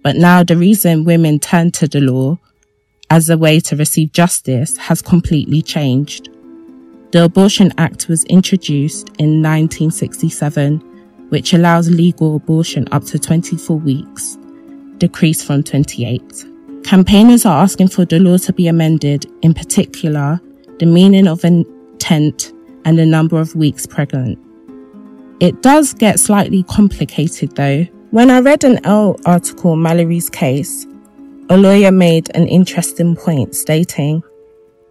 but 0.02 0.16
now 0.16 0.42
the 0.42 0.56
reason 0.56 1.04
women 1.04 1.38
turn 1.38 1.70
to 1.72 1.88
the 1.88 2.00
law 2.00 2.38
as 3.10 3.30
a 3.30 3.38
way 3.38 3.60
to 3.60 3.76
receive 3.76 4.12
justice 4.12 4.76
has 4.76 5.02
completely 5.02 5.62
changed. 5.62 6.28
The 7.12 7.24
Abortion 7.24 7.72
Act 7.78 8.08
was 8.08 8.24
introduced 8.24 9.08
in 9.18 9.42
1967 9.42 10.88
which 11.28 11.52
allows 11.52 11.90
legal 11.90 12.36
abortion 12.36 12.86
up 12.92 13.04
to 13.04 13.18
24 13.18 13.76
weeks, 13.78 14.38
decreased 14.98 15.46
from 15.46 15.62
28. 15.62 16.44
Campaigners 16.84 17.44
are 17.44 17.62
asking 17.62 17.88
for 17.88 18.04
the 18.04 18.18
law 18.18 18.38
to 18.38 18.52
be 18.52 18.66
amended, 18.66 19.26
in 19.42 19.52
particular, 19.52 20.40
the 20.78 20.86
meaning 20.86 21.26
of 21.26 21.44
intent 21.44 22.52
and 22.84 22.98
the 22.98 23.04
number 23.04 23.38
of 23.38 23.54
weeks 23.54 23.86
pregnant. 23.86 24.38
It 25.40 25.62
does 25.62 25.92
get 25.92 26.18
slightly 26.18 26.62
complicated 26.64 27.54
though. 27.54 27.86
When 28.10 28.30
I 28.30 28.40
read 28.40 28.64
an 28.64 28.80
Elle 28.86 29.20
article 29.26 29.76
Mallory's 29.76 30.30
case, 30.30 30.86
a 31.50 31.58
lawyer 31.58 31.92
made 31.92 32.34
an 32.34 32.48
interesting 32.48 33.14
point 33.14 33.54
stating, 33.54 34.22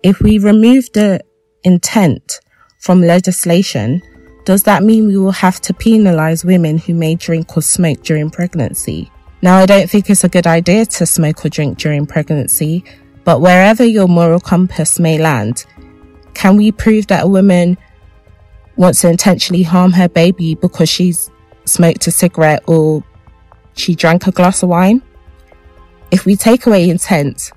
if 0.03 0.19
we 0.19 0.37
remove 0.37 0.91
the 0.93 1.21
intent 1.63 2.39
from 2.77 3.01
legislation, 3.01 4.03
does 4.45 4.61
that 4.63 4.83
mean 4.83 5.07
we 5.07 5.17
will 5.17 5.31
have 5.31 5.59
to 5.61 5.73
penalise 5.73 6.45
women 6.45 6.77
who 6.77 6.93
may 6.93 7.15
drink 7.15 7.57
or 7.57 7.63
smoke 7.63 8.03
during 8.03 8.29
pregnancy? 8.29 9.11
Now, 9.41 9.57
I 9.57 9.65
don't 9.65 9.89
think 9.89 10.11
it's 10.11 10.23
a 10.23 10.29
good 10.29 10.45
idea 10.45 10.85
to 10.85 11.07
smoke 11.07 11.43
or 11.43 11.49
drink 11.49 11.79
during 11.79 12.05
pregnancy, 12.05 12.83
but 13.23 13.41
wherever 13.41 13.83
your 13.83 14.07
moral 14.07 14.39
compass 14.39 14.99
may 14.99 15.17
land, 15.17 15.65
can 16.35 16.55
we 16.55 16.71
prove 16.71 17.07
that 17.07 17.25
a 17.25 17.27
woman 17.27 17.79
wants 18.75 19.01
to 19.01 19.09
intentionally 19.09 19.63
harm 19.63 19.91
her 19.93 20.07
baby 20.07 20.53
because 20.53 20.87
she's 20.87 21.31
smoked 21.69 22.07
a 22.07 22.11
cigarette 22.11 22.63
or 22.67 23.03
she 23.73 23.95
drank 23.95 24.27
a 24.27 24.31
glass 24.31 24.63
of 24.63 24.69
wine? 24.69 25.01
If 26.11 26.25
we 26.25 26.35
take 26.35 26.65
away 26.65 26.89
intent, 26.89 27.51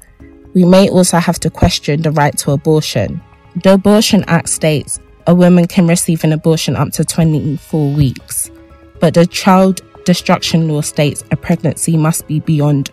we 0.55 0.65
may 0.65 0.89
also 0.89 1.19
have 1.19 1.39
to 1.41 1.51
question 1.51 2.03
the 2.03 2.11
right 2.11 2.37
to 2.39 2.51
abortion. 2.51 3.23
The 3.63 3.75
Abortion 3.75 4.25
Act 4.27 4.49
states 4.49 5.01
a 5.27 5.35
woman 5.35 5.67
can 5.67 5.87
receive 5.87 6.25
an 6.25 6.33
abortion 6.33 6.77
up 6.77 6.91
to 6.93 7.05
24 7.05 7.93
weeks, 7.93 8.51
but 8.99 9.15
the 9.15 9.27
child 9.27 9.81
destruction 10.05 10.69
law 10.69 10.81
states 10.81 11.23
a 11.31 11.37
pregnancy 11.37 11.97
must 11.97 12.27
be 12.27 12.41
beyond 12.41 12.91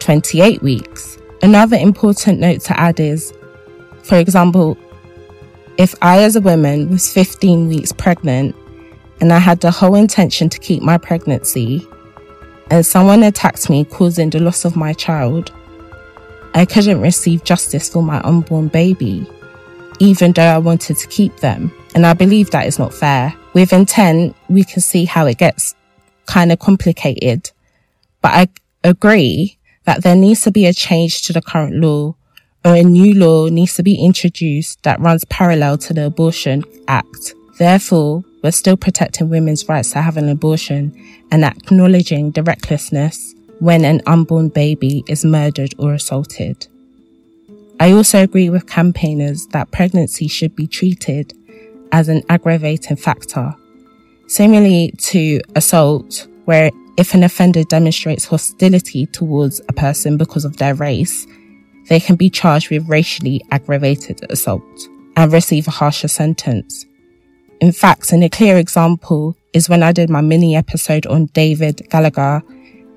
28 0.00 0.62
weeks. 0.62 1.18
Another 1.42 1.76
important 1.76 2.38
note 2.40 2.60
to 2.62 2.78
add 2.78 3.00
is, 3.00 3.32
for 4.02 4.16
example, 4.16 4.78
if 5.78 5.94
I, 6.02 6.22
as 6.22 6.36
a 6.36 6.40
woman, 6.40 6.90
was 6.90 7.12
15 7.12 7.68
weeks 7.68 7.92
pregnant 7.92 8.54
and 9.22 9.32
I 9.32 9.38
had 9.38 9.62
the 9.62 9.70
whole 9.70 9.94
intention 9.94 10.50
to 10.50 10.58
keep 10.58 10.82
my 10.82 10.98
pregnancy, 10.98 11.88
and 12.70 12.84
someone 12.84 13.22
attacked 13.22 13.70
me, 13.70 13.86
causing 13.86 14.28
the 14.28 14.40
loss 14.40 14.66
of 14.66 14.76
my 14.76 14.92
child, 14.92 15.50
I 16.54 16.66
couldn't 16.66 17.00
receive 17.00 17.42
justice 17.44 17.88
for 17.88 18.02
my 18.02 18.20
unborn 18.20 18.68
baby 18.68 19.26
even 20.02 20.32
though 20.32 20.42
I 20.42 20.58
wanted 20.58 20.96
to 20.96 21.06
keep 21.06 21.36
them. 21.36 21.72
And 21.94 22.04
I 22.04 22.12
believe 22.12 22.50
that 22.50 22.66
is 22.66 22.78
not 22.78 22.92
fair. 22.92 23.32
With 23.54 23.72
intent, 23.72 24.34
we 24.48 24.64
can 24.64 24.80
see 24.80 25.04
how 25.04 25.26
it 25.26 25.38
gets 25.38 25.76
kind 26.26 26.50
of 26.50 26.58
complicated. 26.58 27.52
But 28.20 28.32
I 28.32 28.48
agree 28.82 29.58
that 29.84 30.02
there 30.02 30.16
needs 30.16 30.42
to 30.42 30.50
be 30.50 30.66
a 30.66 30.72
change 30.72 31.22
to 31.22 31.32
the 31.32 31.40
current 31.40 31.76
law 31.76 32.16
or 32.64 32.74
a 32.74 32.82
new 32.82 33.14
law 33.14 33.48
needs 33.48 33.74
to 33.74 33.84
be 33.84 33.94
introduced 33.94 34.82
that 34.82 34.98
runs 35.00 35.24
parallel 35.26 35.78
to 35.78 35.94
the 35.94 36.06
Abortion 36.06 36.64
Act. 36.88 37.34
Therefore, 37.58 38.24
we're 38.42 38.50
still 38.50 38.76
protecting 38.76 39.28
women's 39.28 39.68
rights 39.68 39.92
to 39.92 40.02
have 40.02 40.16
an 40.16 40.28
abortion 40.28 40.94
and 41.30 41.44
acknowledging 41.44 42.32
the 42.32 42.42
recklessness 42.42 43.34
when 43.60 43.84
an 43.84 44.00
unborn 44.06 44.48
baby 44.48 45.04
is 45.08 45.24
murdered 45.24 45.74
or 45.78 45.94
assaulted. 45.94 46.66
I 47.78 47.92
also 47.92 48.22
agree 48.22 48.50
with 48.50 48.66
campaigners 48.66 49.46
that 49.48 49.70
pregnancy 49.70 50.28
should 50.28 50.54
be 50.56 50.66
treated 50.66 51.32
as 51.92 52.08
an 52.08 52.22
aggravating 52.28 52.96
factor. 52.96 53.54
Similarly 54.26 54.94
to 54.98 55.40
assault, 55.54 56.26
where 56.44 56.70
if 56.96 57.14
an 57.14 57.22
offender 57.22 57.64
demonstrates 57.64 58.24
hostility 58.24 59.06
towards 59.06 59.60
a 59.68 59.72
person 59.72 60.16
because 60.16 60.44
of 60.44 60.56
their 60.56 60.74
race, 60.74 61.26
they 61.88 62.00
can 62.00 62.16
be 62.16 62.30
charged 62.30 62.70
with 62.70 62.88
racially 62.88 63.42
aggravated 63.50 64.20
assault 64.30 64.62
and 65.16 65.32
receive 65.32 65.68
a 65.68 65.72
harsher 65.72 66.08
sentence. 66.08 66.86
In 67.62 67.70
fact, 67.70 68.12
a 68.12 68.28
clear 68.28 68.56
example 68.56 69.36
is 69.52 69.68
when 69.68 69.84
I 69.84 69.92
did 69.92 70.10
my 70.10 70.20
mini 70.20 70.56
episode 70.56 71.06
on 71.06 71.26
David 71.26 71.88
Gallagher, 71.90 72.42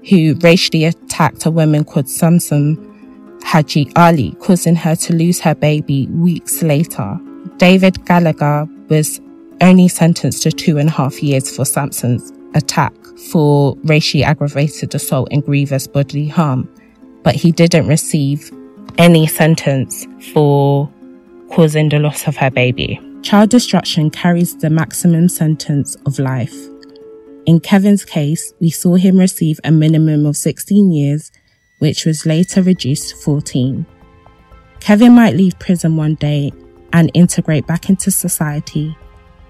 who 0.09 0.33
racially 0.41 0.85
attacked 0.85 1.45
a 1.45 1.51
woman 1.51 1.83
called 1.83 2.07
Samsam 2.07 3.43
Haji 3.43 3.91
Ali, 3.95 4.31
causing 4.39 4.75
her 4.75 4.95
to 4.95 5.13
lose 5.13 5.39
her 5.41 5.53
baby 5.53 6.07
weeks 6.07 6.63
later. 6.63 7.19
David 7.57 8.03
Gallagher 8.07 8.67
was 8.89 9.21
only 9.61 9.87
sentenced 9.87 10.41
to 10.41 10.51
two 10.51 10.79
and 10.79 10.89
a 10.89 10.93
half 10.93 11.21
years 11.21 11.55
for 11.55 11.63
Samsam's 11.63 12.33
attack 12.55 12.91
for 13.29 13.77
racially 13.83 14.23
aggravated 14.23 14.95
assault 14.95 15.27
and 15.29 15.45
grievous 15.45 15.85
bodily 15.85 16.27
harm, 16.27 16.67
but 17.21 17.35
he 17.35 17.51
didn't 17.51 17.85
receive 17.85 18.51
any 18.97 19.27
sentence 19.27 20.07
for 20.33 20.89
causing 21.51 21.89
the 21.89 21.99
loss 21.99 22.27
of 22.27 22.35
her 22.37 22.49
baby. 22.49 22.99
Child 23.25 23.49
destruction 23.49 24.11
carries 24.11 24.55
the 24.55 24.69
maximum 24.69 25.29
sentence 25.29 25.95
of 26.05 26.19
life. 26.19 26.55
In 27.47 27.59
Kevin's 27.59 28.05
case, 28.05 28.53
we 28.59 28.69
saw 28.69 28.97
him 28.97 29.17
receive 29.17 29.59
a 29.63 29.71
minimum 29.71 30.27
of 30.27 30.37
16 30.37 30.91
years 30.91 31.31
which 31.79 32.05
was 32.05 32.27
later 32.27 32.61
reduced 32.61 33.09
to 33.09 33.15
14. 33.15 33.83
Kevin 34.79 35.13
might 35.13 35.33
leave 35.33 35.57
prison 35.57 35.97
one 35.97 36.13
day 36.13 36.51
and 36.93 37.09
integrate 37.15 37.65
back 37.65 37.89
into 37.89 38.11
society, 38.11 38.95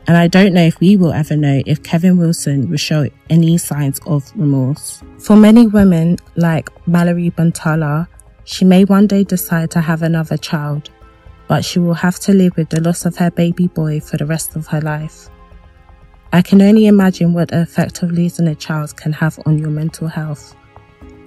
and 0.08 0.16
I 0.16 0.30
don't 0.30 0.54
know 0.54 0.64
if 0.64 0.80
we 0.80 0.96
will 0.96 1.12
ever 1.12 1.36
know 1.36 1.62
if 1.66 1.84
Kevin 1.84 2.18
Wilson 2.18 2.70
will 2.70 2.78
show 2.78 3.10
any 3.30 3.58
signs 3.58 4.00
of 4.08 4.32
remorse. 4.38 5.04
For 5.20 5.36
many 5.36 5.68
women, 5.68 6.16
like 6.38 6.70
Mallory 6.88 7.30
Bantala, 7.30 8.08
she 8.46 8.64
may 8.64 8.86
one 8.86 9.06
day 9.06 9.26
decide 9.26 9.70
to 9.72 9.82
have 9.82 10.02
another 10.02 10.38
child, 10.38 10.90
but 11.48 11.64
she 11.64 11.80
will 11.80 11.94
have 11.94 12.20
to 12.20 12.34
live 12.34 12.56
with 12.58 12.70
the 12.70 12.82
loss 12.82 13.06
of 13.06 13.18
her 13.18 13.32
baby 13.32 13.68
boy 13.68 14.00
for 14.00 14.18
the 14.18 14.26
rest 14.26 14.56
of 14.56 14.68
her 14.68 14.82
life. 14.82 15.30
I 16.34 16.42
can 16.42 16.62
only 16.62 16.88
imagine 16.88 17.34
what 17.34 17.50
the 17.50 17.62
effect 17.62 18.04
of 18.04 18.12
losing 18.12 18.48
a 18.48 18.56
child 18.56 18.98
can 18.98 19.14
have 19.14 19.40
on 19.46 19.58
your 19.58 19.70
mental 19.70 20.08
health. 20.08 20.56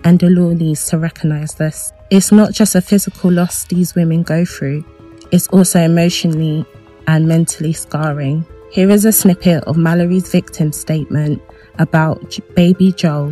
and 0.04 0.18
the 0.20 0.30
law 0.30 0.52
needs 0.52 0.86
to 0.88 0.98
recognise 0.98 1.54
this. 1.54 1.92
It's 2.10 2.32
not 2.32 2.52
just 2.52 2.74
a 2.74 2.80
physical 2.80 3.30
loss 3.30 3.64
these 3.64 3.94
women 3.94 4.22
go 4.22 4.44
through, 4.44 4.84
it's 5.30 5.48
also 5.48 5.80
emotionally 5.80 6.64
and 7.06 7.26
mentally 7.28 7.72
scarring. 7.72 8.46
Here 8.70 8.90
is 8.90 9.04
a 9.04 9.12
snippet 9.12 9.64
of 9.64 9.76
Mallory's 9.76 10.30
victim 10.30 10.72
statement 10.72 11.42
about 11.78 12.38
baby 12.54 12.92
Joel, 12.92 13.30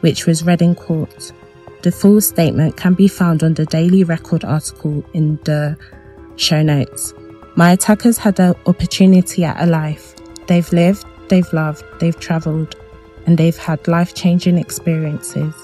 which 0.00 0.26
was 0.26 0.44
read 0.44 0.62
in 0.62 0.74
court. 0.74 1.32
The 1.82 1.92
full 1.92 2.20
statement 2.20 2.76
can 2.76 2.94
be 2.94 3.08
found 3.08 3.42
on 3.42 3.54
the 3.54 3.66
Daily 3.66 4.02
Record 4.02 4.44
article 4.44 5.04
in 5.12 5.38
the 5.44 5.76
show 6.36 6.62
notes. 6.62 7.14
My 7.56 7.72
attackers 7.72 8.18
had 8.18 8.36
the 8.36 8.56
opportunity 8.66 9.44
at 9.44 9.62
a 9.62 9.66
life. 9.66 10.14
They've 10.46 10.70
lived, 10.72 11.04
they've 11.28 11.50
loved, 11.52 11.84
they've 12.00 12.18
travelled, 12.18 12.76
and 13.26 13.38
they've 13.38 13.56
had 13.56 13.88
life 13.88 14.14
changing 14.14 14.58
experiences. 14.58 15.54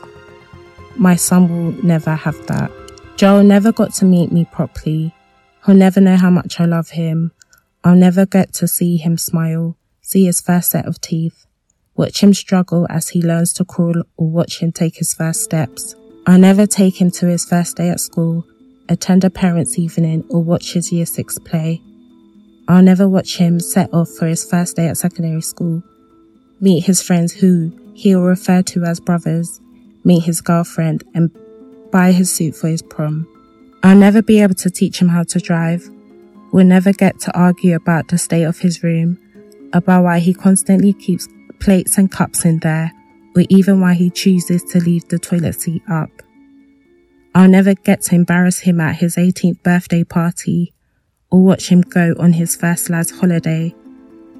My 0.96 1.16
son 1.16 1.48
will 1.48 1.84
never 1.84 2.14
have 2.14 2.46
that. 2.46 2.70
Joel 3.16 3.44
never 3.44 3.72
got 3.72 3.92
to 3.94 4.04
meet 4.04 4.32
me 4.32 4.46
properly. 4.46 5.14
He'll 5.64 5.74
never 5.74 6.00
know 6.00 6.16
how 6.16 6.30
much 6.30 6.58
I 6.58 6.64
love 6.64 6.90
him. 6.90 7.32
I'll 7.84 7.96
never 7.96 8.26
get 8.26 8.52
to 8.54 8.68
see 8.68 8.96
him 8.96 9.16
smile, 9.18 9.76
see 10.00 10.24
his 10.24 10.40
first 10.40 10.70
set 10.70 10.86
of 10.86 11.00
teeth, 11.00 11.46
watch 11.94 12.22
him 12.22 12.32
struggle 12.34 12.86
as 12.90 13.10
he 13.10 13.22
learns 13.22 13.52
to 13.54 13.64
crawl 13.64 14.02
or 14.16 14.30
watch 14.30 14.60
him 14.60 14.72
take 14.72 14.96
his 14.96 15.14
first 15.14 15.42
steps. 15.42 15.94
I'll 16.26 16.38
never 16.38 16.66
take 16.66 17.00
him 17.00 17.10
to 17.12 17.26
his 17.26 17.44
first 17.44 17.76
day 17.76 17.90
at 17.90 18.00
school, 18.00 18.46
attend 18.88 19.24
a 19.24 19.30
parents' 19.30 19.78
evening, 19.78 20.24
or 20.28 20.42
watch 20.42 20.72
his 20.72 20.92
year 20.92 21.06
six 21.06 21.38
play. 21.38 21.82
I'll 22.68 22.82
never 22.82 23.08
watch 23.08 23.36
him 23.36 23.60
set 23.60 23.92
off 23.92 24.08
for 24.10 24.26
his 24.26 24.48
first 24.48 24.76
day 24.76 24.88
at 24.88 24.96
secondary 24.96 25.42
school, 25.42 25.82
meet 26.60 26.84
his 26.84 27.02
friends 27.02 27.32
who 27.32 27.72
he'll 27.94 28.22
refer 28.22 28.62
to 28.62 28.84
as 28.84 29.00
brothers, 29.00 29.60
meet 30.04 30.24
his 30.24 30.40
girlfriend, 30.40 31.04
and 31.14 31.30
buy 31.90 32.12
his 32.12 32.32
suit 32.32 32.54
for 32.54 32.68
his 32.68 32.82
prom. 32.82 33.26
I'll 33.82 33.96
never 33.96 34.22
be 34.22 34.40
able 34.40 34.54
to 34.54 34.70
teach 34.70 35.00
him 35.00 35.08
how 35.08 35.24
to 35.24 35.40
drive. 35.40 35.88
We'll 36.52 36.66
never 36.66 36.92
get 36.92 37.18
to 37.20 37.36
argue 37.38 37.74
about 37.74 38.08
the 38.08 38.18
state 38.18 38.44
of 38.44 38.60
his 38.60 38.82
room, 38.82 39.18
about 39.72 40.04
why 40.04 40.20
he 40.20 40.32
constantly 40.32 40.92
keeps 40.92 41.28
plates 41.58 41.98
and 41.98 42.10
cups 42.10 42.44
in 42.44 42.60
there, 42.60 42.92
or 43.34 43.42
even 43.48 43.80
why 43.80 43.94
he 43.94 44.10
chooses 44.10 44.62
to 44.64 44.78
leave 44.78 45.08
the 45.08 45.18
toilet 45.18 45.60
seat 45.60 45.82
up. 45.90 46.21
I'll 47.34 47.48
never 47.48 47.74
get 47.74 48.02
to 48.02 48.14
embarrass 48.14 48.58
him 48.58 48.80
at 48.80 48.96
his 48.96 49.16
18th 49.16 49.62
birthday 49.62 50.04
party 50.04 50.74
or 51.30 51.42
watch 51.42 51.68
him 51.68 51.80
go 51.80 52.14
on 52.18 52.34
his 52.34 52.54
first 52.54 52.90
lad's 52.90 53.10
holiday. 53.10 53.74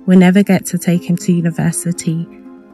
We'll 0.04 0.18
never 0.18 0.42
get 0.42 0.66
to 0.66 0.78
take 0.78 1.02
him 1.02 1.16
to 1.18 1.32
university 1.32 2.26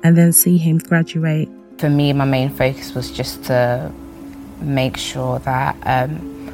and 0.02 0.16
then 0.16 0.32
see 0.32 0.58
him 0.58 0.78
graduate. 0.78 1.48
For 1.78 1.88
me, 1.88 2.12
my 2.12 2.24
main 2.24 2.50
focus 2.50 2.94
was 2.94 3.12
just 3.12 3.44
to 3.44 3.92
make 4.60 4.96
sure 4.96 5.38
that 5.40 5.76
um, 5.84 6.52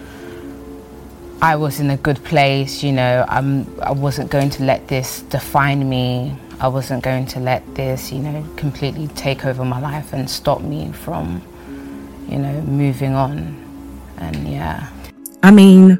I 1.41 1.57
was 1.57 1.81
in 1.81 1.89
a 1.89 1.97
good 1.97 2.23
place. 2.25 2.83
You 2.83 2.93
know, 2.93 3.25
I'm, 3.29 3.81
I 3.81 3.93
wasn't 3.93 4.31
going 4.31 4.51
to 4.51 4.63
let 4.63 4.89
this 4.89 5.23
define 5.23 5.89
me. 5.89 6.37
I 6.61 6.69
wasn't 6.69 7.03
going 7.03 7.27
to 7.27 7.41
let 7.41 7.75
this, 7.75 8.13
you 8.13 8.19
know, 8.19 8.47
completely 8.57 9.09
take 9.09 9.47
over 9.47 9.65
my 9.65 9.81
life 9.81 10.13
and 10.13 10.29
stop 10.29 10.61
me 10.61 10.93
from, 10.93 11.43
you 12.29 12.39
know, 12.39 12.61
moving 12.63 13.15
on. 13.15 13.61
And 14.19 14.49
yeah. 14.49 14.89
I 15.43 15.51
mean, 15.51 15.99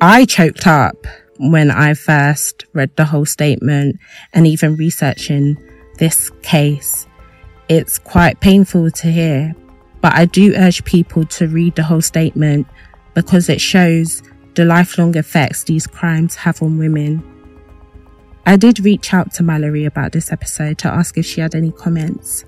I 0.00 0.24
choked 0.24 0.66
up 0.66 1.06
when 1.38 1.70
I 1.70 1.94
first 1.94 2.64
read 2.72 2.94
the 2.96 3.04
whole 3.04 3.26
statement 3.26 3.98
and 4.32 4.46
even 4.46 4.76
researching 4.76 5.56
this 5.98 6.30
case. 6.42 7.06
It's 7.68 7.98
quite 7.98 8.40
painful 8.40 8.90
to 8.90 9.10
hear, 9.10 9.54
but 10.00 10.14
I 10.14 10.24
do 10.24 10.54
urge 10.54 10.84
people 10.84 11.26
to 11.26 11.48
read 11.48 11.74
the 11.74 11.82
whole 11.82 12.00
statement 12.00 12.66
because 13.14 13.48
it 13.48 13.60
shows 13.60 14.22
the 14.54 14.64
lifelong 14.64 15.16
effects 15.16 15.64
these 15.64 15.86
crimes 15.86 16.34
have 16.36 16.62
on 16.62 16.78
women. 16.78 17.22
I 18.46 18.56
did 18.56 18.80
reach 18.80 19.12
out 19.12 19.34
to 19.34 19.42
Mallory 19.42 19.84
about 19.84 20.12
this 20.12 20.32
episode 20.32 20.78
to 20.78 20.88
ask 20.88 21.18
if 21.18 21.26
she 21.26 21.42
had 21.42 21.54
any 21.54 21.72
comments. 21.72 22.45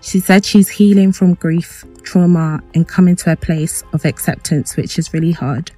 She 0.00 0.20
said 0.20 0.44
she's 0.44 0.68
healing 0.68 1.12
from 1.12 1.34
grief, 1.34 1.84
trauma, 2.02 2.60
and 2.74 2.88
coming 2.88 3.16
to 3.16 3.32
a 3.32 3.36
place 3.36 3.82
of 3.92 4.04
acceptance, 4.04 4.76
which 4.76 4.98
is 4.98 5.12
really 5.12 5.32
hard. 5.32 5.70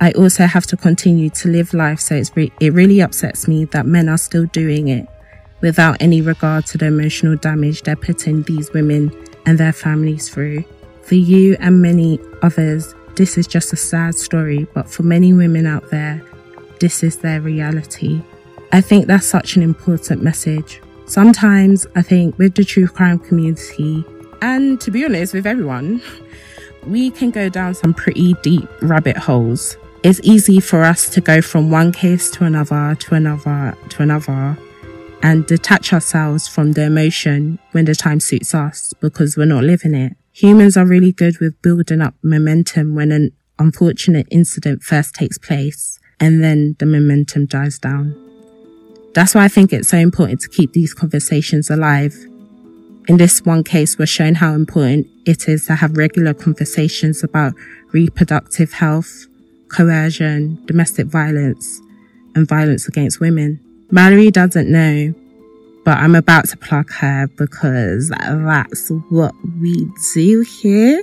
I 0.00 0.12
also 0.12 0.46
have 0.46 0.66
to 0.68 0.76
continue 0.76 1.30
to 1.30 1.48
live 1.48 1.74
life, 1.74 2.00
so 2.00 2.14
it's 2.14 2.34
re- 2.34 2.52
it 2.60 2.72
really 2.72 3.00
upsets 3.00 3.46
me 3.46 3.66
that 3.66 3.86
men 3.86 4.08
are 4.08 4.18
still 4.18 4.46
doing 4.46 4.88
it 4.88 5.06
without 5.60 5.96
any 6.00 6.22
regard 6.22 6.64
to 6.66 6.78
the 6.78 6.86
emotional 6.86 7.36
damage 7.36 7.82
they're 7.82 7.96
putting 7.96 8.42
these 8.44 8.72
women 8.72 9.12
and 9.44 9.58
their 9.58 9.72
families 9.72 10.28
through. 10.28 10.64
For 11.02 11.16
you 11.16 11.56
and 11.60 11.82
many 11.82 12.18
others, 12.42 12.94
this 13.16 13.36
is 13.36 13.46
just 13.46 13.72
a 13.72 13.76
sad 13.76 14.14
story, 14.14 14.66
but 14.72 14.88
for 14.88 15.02
many 15.02 15.32
women 15.32 15.66
out 15.66 15.90
there, 15.90 16.22
this 16.78 17.02
is 17.02 17.18
their 17.18 17.40
reality. 17.40 18.22
I 18.72 18.80
think 18.80 19.06
that's 19.06 19.26
such 19.26 19.56
an 19.56 19.62
important 19.62 20.22
message. 20.22 20.80
Sometimes 21.06 21.86
I 21.96 22.02
think 22.02 22.38
with 22.38 22.54
the 22.54 22.64
true 22.64 22.86
crime 22.86 23.18
community, 23.18 24.04
and 24.42 24.80
to 24.80 24.90
be 24.90 25.04
honest, 25.04 25.34
with 25.34 25.46
everyone, 25.46 26.00
we 26.86 27.10
can 27.10 27.30
go 27.30 27.48
down 27.48 27.74
some 27.74 27.94
pretty 27.94 28.34
deep 28.42 28.68
rabbit 28.80 29.16
holes. 29.16 29.76
It's 30.02 30.20
easy 30.22 30.60
for 30.60 30.82
us 30.82 31.08
to 31.10 31.20
go 31.20 31.42
from 31.42 31.70
one 31.70 31.92
case 31.92 32.30
to 32.32 32.44
another, 32.44 32.94
to 32.94 33.14
another, 33.14 33.76
to 33.90 34.02
another, 34.02 34.56
and 35.22 35.46
detach 35.46 35.92
ourselves 35.92 36.48
from 36.48 36.72
the 36.72 36.84
emotion 36.84 37.58
when 37.72 37.84
the 37.84 37.94
time 37.94 38.20
suits 38.20 38.54
us 38.54 38.94
because 39.00 39.36
we're 39.36 39.44
not 39.44 39.64
living 39.64 39.94
it. 39.94 40.16
Humans 40.32 40.76
are 40.76 40.86
really 40.86 41.12
good 41.12 41.38
with 41.38 41.60
building 41.60 42.00
up 42.00 42.14
momentum 42.22 42.94
when 42.94 43.12
an 43.12 43.32
unfortunate 43.58 44.26
incident 44.30 44.82
first 44.82 45.14
takes 45.14 45.36
place 45.36 45.98
and 46.18 46.42
then 46.42 46.76
the 46.78 46.86
momentum 46.86 47.46
dies 47.46 47.78
down. 47.78 48.19
That's 49.12 49.34
why 49.34 49.44
I 49.44 49.48
think 49.48 49.72
it's 49.72 49.88
so 49.88 49.98
important 49.98 50.40
to 50.40 50.48
keep 50.48 50.72
these 50.72 50.94
conversations 50.94 51.68
alive. 51.68 52.14
In 53.08 53.16
this 53.16 53.40
one 53.44 53.64
case, 53.64 53.98
we're 53.98 54.06
shown 54.06 54.36
how 54.36 54.54
important 54.54 55.08
it 55.26 55.48
is 55.48 55.66
to 55.66 55.74
have 55.74 55.96
regular 55.96 56.32
conversations 56.32 57.24
about 57.24 57.54
reproductive 57.92 58.72
health, 58.72 59.26
coercion, 59.68 60.64
domestic 60.66 61.06
violence, 61.06 61.80
and 62.36 62.46
violence 62.46 62.86
against 62.86 63.18
women. 63.20 63.58
Mallory 63.90 64.30
doesn't 64.30 64.70
know, 64.70 65.12
but 65.84 65.98
I'm 65.98 66.14
about 66.14 66.48
to 66.50 66.56
plug 66.56 66.90
her 66.92 67.26
because 67.36 68.10
that's 68.10 68.90
what 69.08 69.34
we 69.60 69.88
do 70.14 70.42
here. 70.62 71.02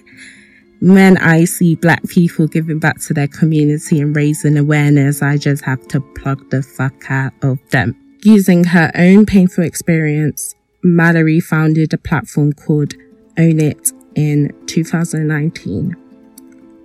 When 0.80 1.18
I 1.18 1.46
see 1.46 1.74
black 1.74 2.08
people 2.08 2.48
giving 2.48 2.78
back 2.78 3.00
to 3.02 3.14
their 3.14 3.28
community 3.28 4.00
and 4.00 4.16
raising 4.16 4.58
awareness, 4.58 5.24
I 5.24 5.38
just 5.38 5.64
have 5.66 5.88
to 5.88 6.00
plug 6.00 6.52
the 6.52 6.62
fuck 6.62 7.10
out 7.10 7.34
of 7.42 7.58
them. 7.72 7.96
Using 8.24 8.64
her 8.64 8.92
own 8.94 9.26
painful 9.26 9.64
experience, 9.64 10.54
Mallory 10.84 11.40
founded 11.40 11.94
a 11.94 11.98
platform 11.98 12.54
called 12.54 12.94
Own 13.40 13.60
It 13.60 13.92
in 14.16 14.54
2019. 14.68 15.96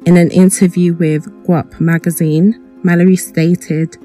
In 0.06 0.16
an 0.16 0.30
interview 0.30 0.94
with 0.94 1.26
Guap 1.44 1.78
magazine, 1.78 2.58
Mallory 2.82 3.16
stated, 3.16 3.98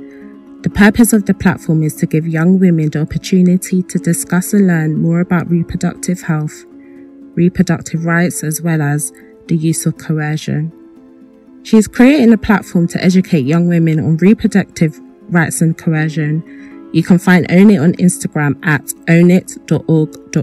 the 0.63 0.69
purpose 0.69 1.13
of 1.13 1.25
the 1.25 1.33
platform 1.33 1.81
is 1.81 1.95
to 1.95 2.05
give 2.05 2.27
young 2.27 2.59
women 2.59 2.89
the 2.89 3.01
opportunity 3.01 3.83
to 3.83 3.97
discuss 3.99 4.53
and 4.53 4.67
learn 4.67 5.01
more 5.01 5.21
about 5.21 5.49
reproductive 5.49 6.21
health, 6.21 6.65
reproductive 7.35 8.05
rights, 8.05 8.43
as 8.43 8.61
well 8.61 8.81
as 8.81 9.13
the 9.47 9.57
use 9.57 9.85
of 9.85 9.97
coercion. 9.97 10.71
She 11.63 11.77
is 11.77 11.87
creating 11.87 12.31
a 12.33 12.37
platform 12.37 12.87
to 12.87 13.03
educate 13.03 13.45
young 13.45 13.67
women 13.67 13.99
on 13.99 14.17
reproductive 14.17 14.99
rights 15.29 15.61
and 15.61 15.77
coercion. 15.77 16.89
You 16.93 17.03
can 17.03 17.19
find 17.19 17.45
Own 17.51 17.69
It 17.69 17.79
on 17.79 17.93
Instagram 17.93 18.57
at 18.65 18.83
ownit.org.uk. 19.07 20.37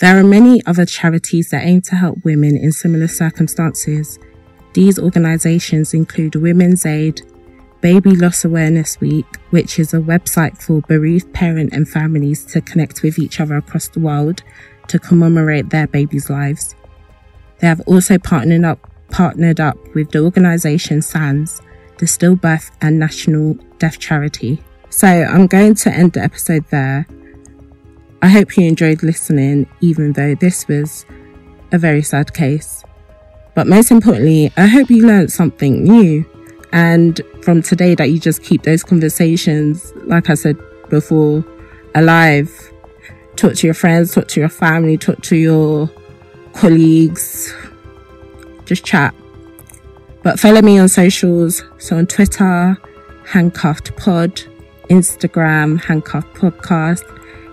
There 0.00 0.18
are 0.18 0.24
many 0.24 0.64
other 0.64 0.86
charities 0.86 1.50
that 1.50 1.66
aim 1.66 1.82
to 1.82 1.96
help 1.96 2.24
women 2.24 2.56
in 2.56 2.72
similar 2.72 3.08
circumstances. 3.08 4.18
These 4.72 4.98
organizations 4.98 5.92
include 5.92 6.36
Women's 6.36 6.86
Aid, 6.86 7.20
Baby 7.82 8.16
Loss 8.16 8.46
Awareness 8.46 8.98
Week, 9.00 9.26
which 9.50 9.78
is 9.78 9.92
a 9.92 9.98
website 9.98 10.62
for 10.62 10.80
bereaved 10.82 11.34
parent 11.34 11.74
and 11.74 11.86
families 11.86 12.46
to 12.46 12.62
connect 12.62 13.02
with 13.02 13.18
each 13.18 13.40
other 13.40 13.56
across 13.56 13.88
the 13.88 14.00
world 14.00 14.42
to 14.90 14.98
commemorate 14.98 15.70
their 15.70 15.86
babies' 15.86 16.28
lives. 16.28 16.74
They 17.58 17.66
have 17.66 17.80
also 17.86 18.18
partnered 18.18 18.64
up, 18.64 18.90
partnered 19.10 19.60
up 19.60 19.76
with 19.94 20.10
the 20.10 20.20
organization 20.20 21.02
Sands, 21.02 21.60
the 21.98 22.06
Stillbirth 22.06 22.70
and 22.80 23.00
Neonatal 23.00 23.60
Death 23.78 23.98
Charity. 23.98 24.62
So 24.88 25.06
I'm 25.06 25.46
going 25.46 25.74
to 25.76 25.90
end 25.92 26.12
the 26.14 26.22
episode 26.22 26.64
there. 26.70 27.06
I 28.22 28.28
hope 28.28 28.56
you 28.56 28.66
enjoyed 28.66 29.02
listening, 29.02 29.68
even 29.80 30.12
though 30.12 30.34
this 30.34 30.66
was 30.68 31.06
a 31.72 31.78
very 31.78 32.02
sad 32.02 32.34
case. 32.34 32.82
But 33.54 33.66
most 33.66 33.90
importantly, 33.90 34.52
I 34.56 34.66
hope 34.66 34.90
you 34.90 35.06
learned 35.06 35.32
something 35.32 35.84
new. 35.84 36.24
And 36.72 37.20
from 37.42 37.62
today, 37.62 37.94
that 37.94 38.10
you 38.10 38.18
just 38.18 38.42
keep 38.42 38.62
those 38.62 38.82
conversations, 38.82 39.92
like 40.04 40.30
I 40.30 40.34
said 40.34 40.56
before, 40.88 41.44
alive 41.94 42.50
talk 43.40 43.54
to 43.54 43.66
your 43.66 43.74
friends, 43.74 44.14
talk 44.14 44.28
to 44.28 44.38
your 44.38 44.50
family, 44.50 44.98
talk 44.98 45.22
to 45.22 45.34
your 45.34 45.90
colleagues, 46.52 47.54
just 48.66 48.84
chat. 48.84 49.14
But 50.22 50.38
follow 50.38 50.60
me 50.60 50.78
on 50.78 50.88
socials. 50.88 51.62
So 51.78 51.96
on 51.96 52.06
Twitter, 52.06 52.76
Handcuffed 53.24 53.96
Pod, 53.96 54.42
Instagram, 54.90 55.82
Handcuffed 55.82 56.34
Podcast. 56.34 57.02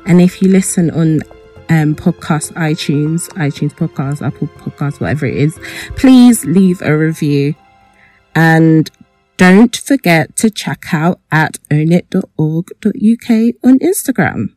And 0.06 0.20
if 0.20 0.42
you 0.42 0.50
listen 0.50 0.92
on 0.92 1.22
um, 1.70 1.96
podcast 1.96 2.52
iTunes, 2.54 3.30
iTunes 3.30 3.72
podcast, 3.72 4.26
Apple 4.26 4.48
podcast, 4.48 5.00
whatever 5.00 5.26
it 5.26 5.38
is, 5.38 5.58
please 5.96 6.44
leave 6.44 6.82
a 6.82 6.98
review. 6.98 7.56
And 8.36 8.92
don't 9.38 9.76
forget 9.76 10.36
to 10.38 10.50
check 10.50 10.94
out 10.94 11.22
at 11.32 11.60
ownit.org.uk 11.72 13.30
on 13.64 13.80
Instagram. 13.80 14.57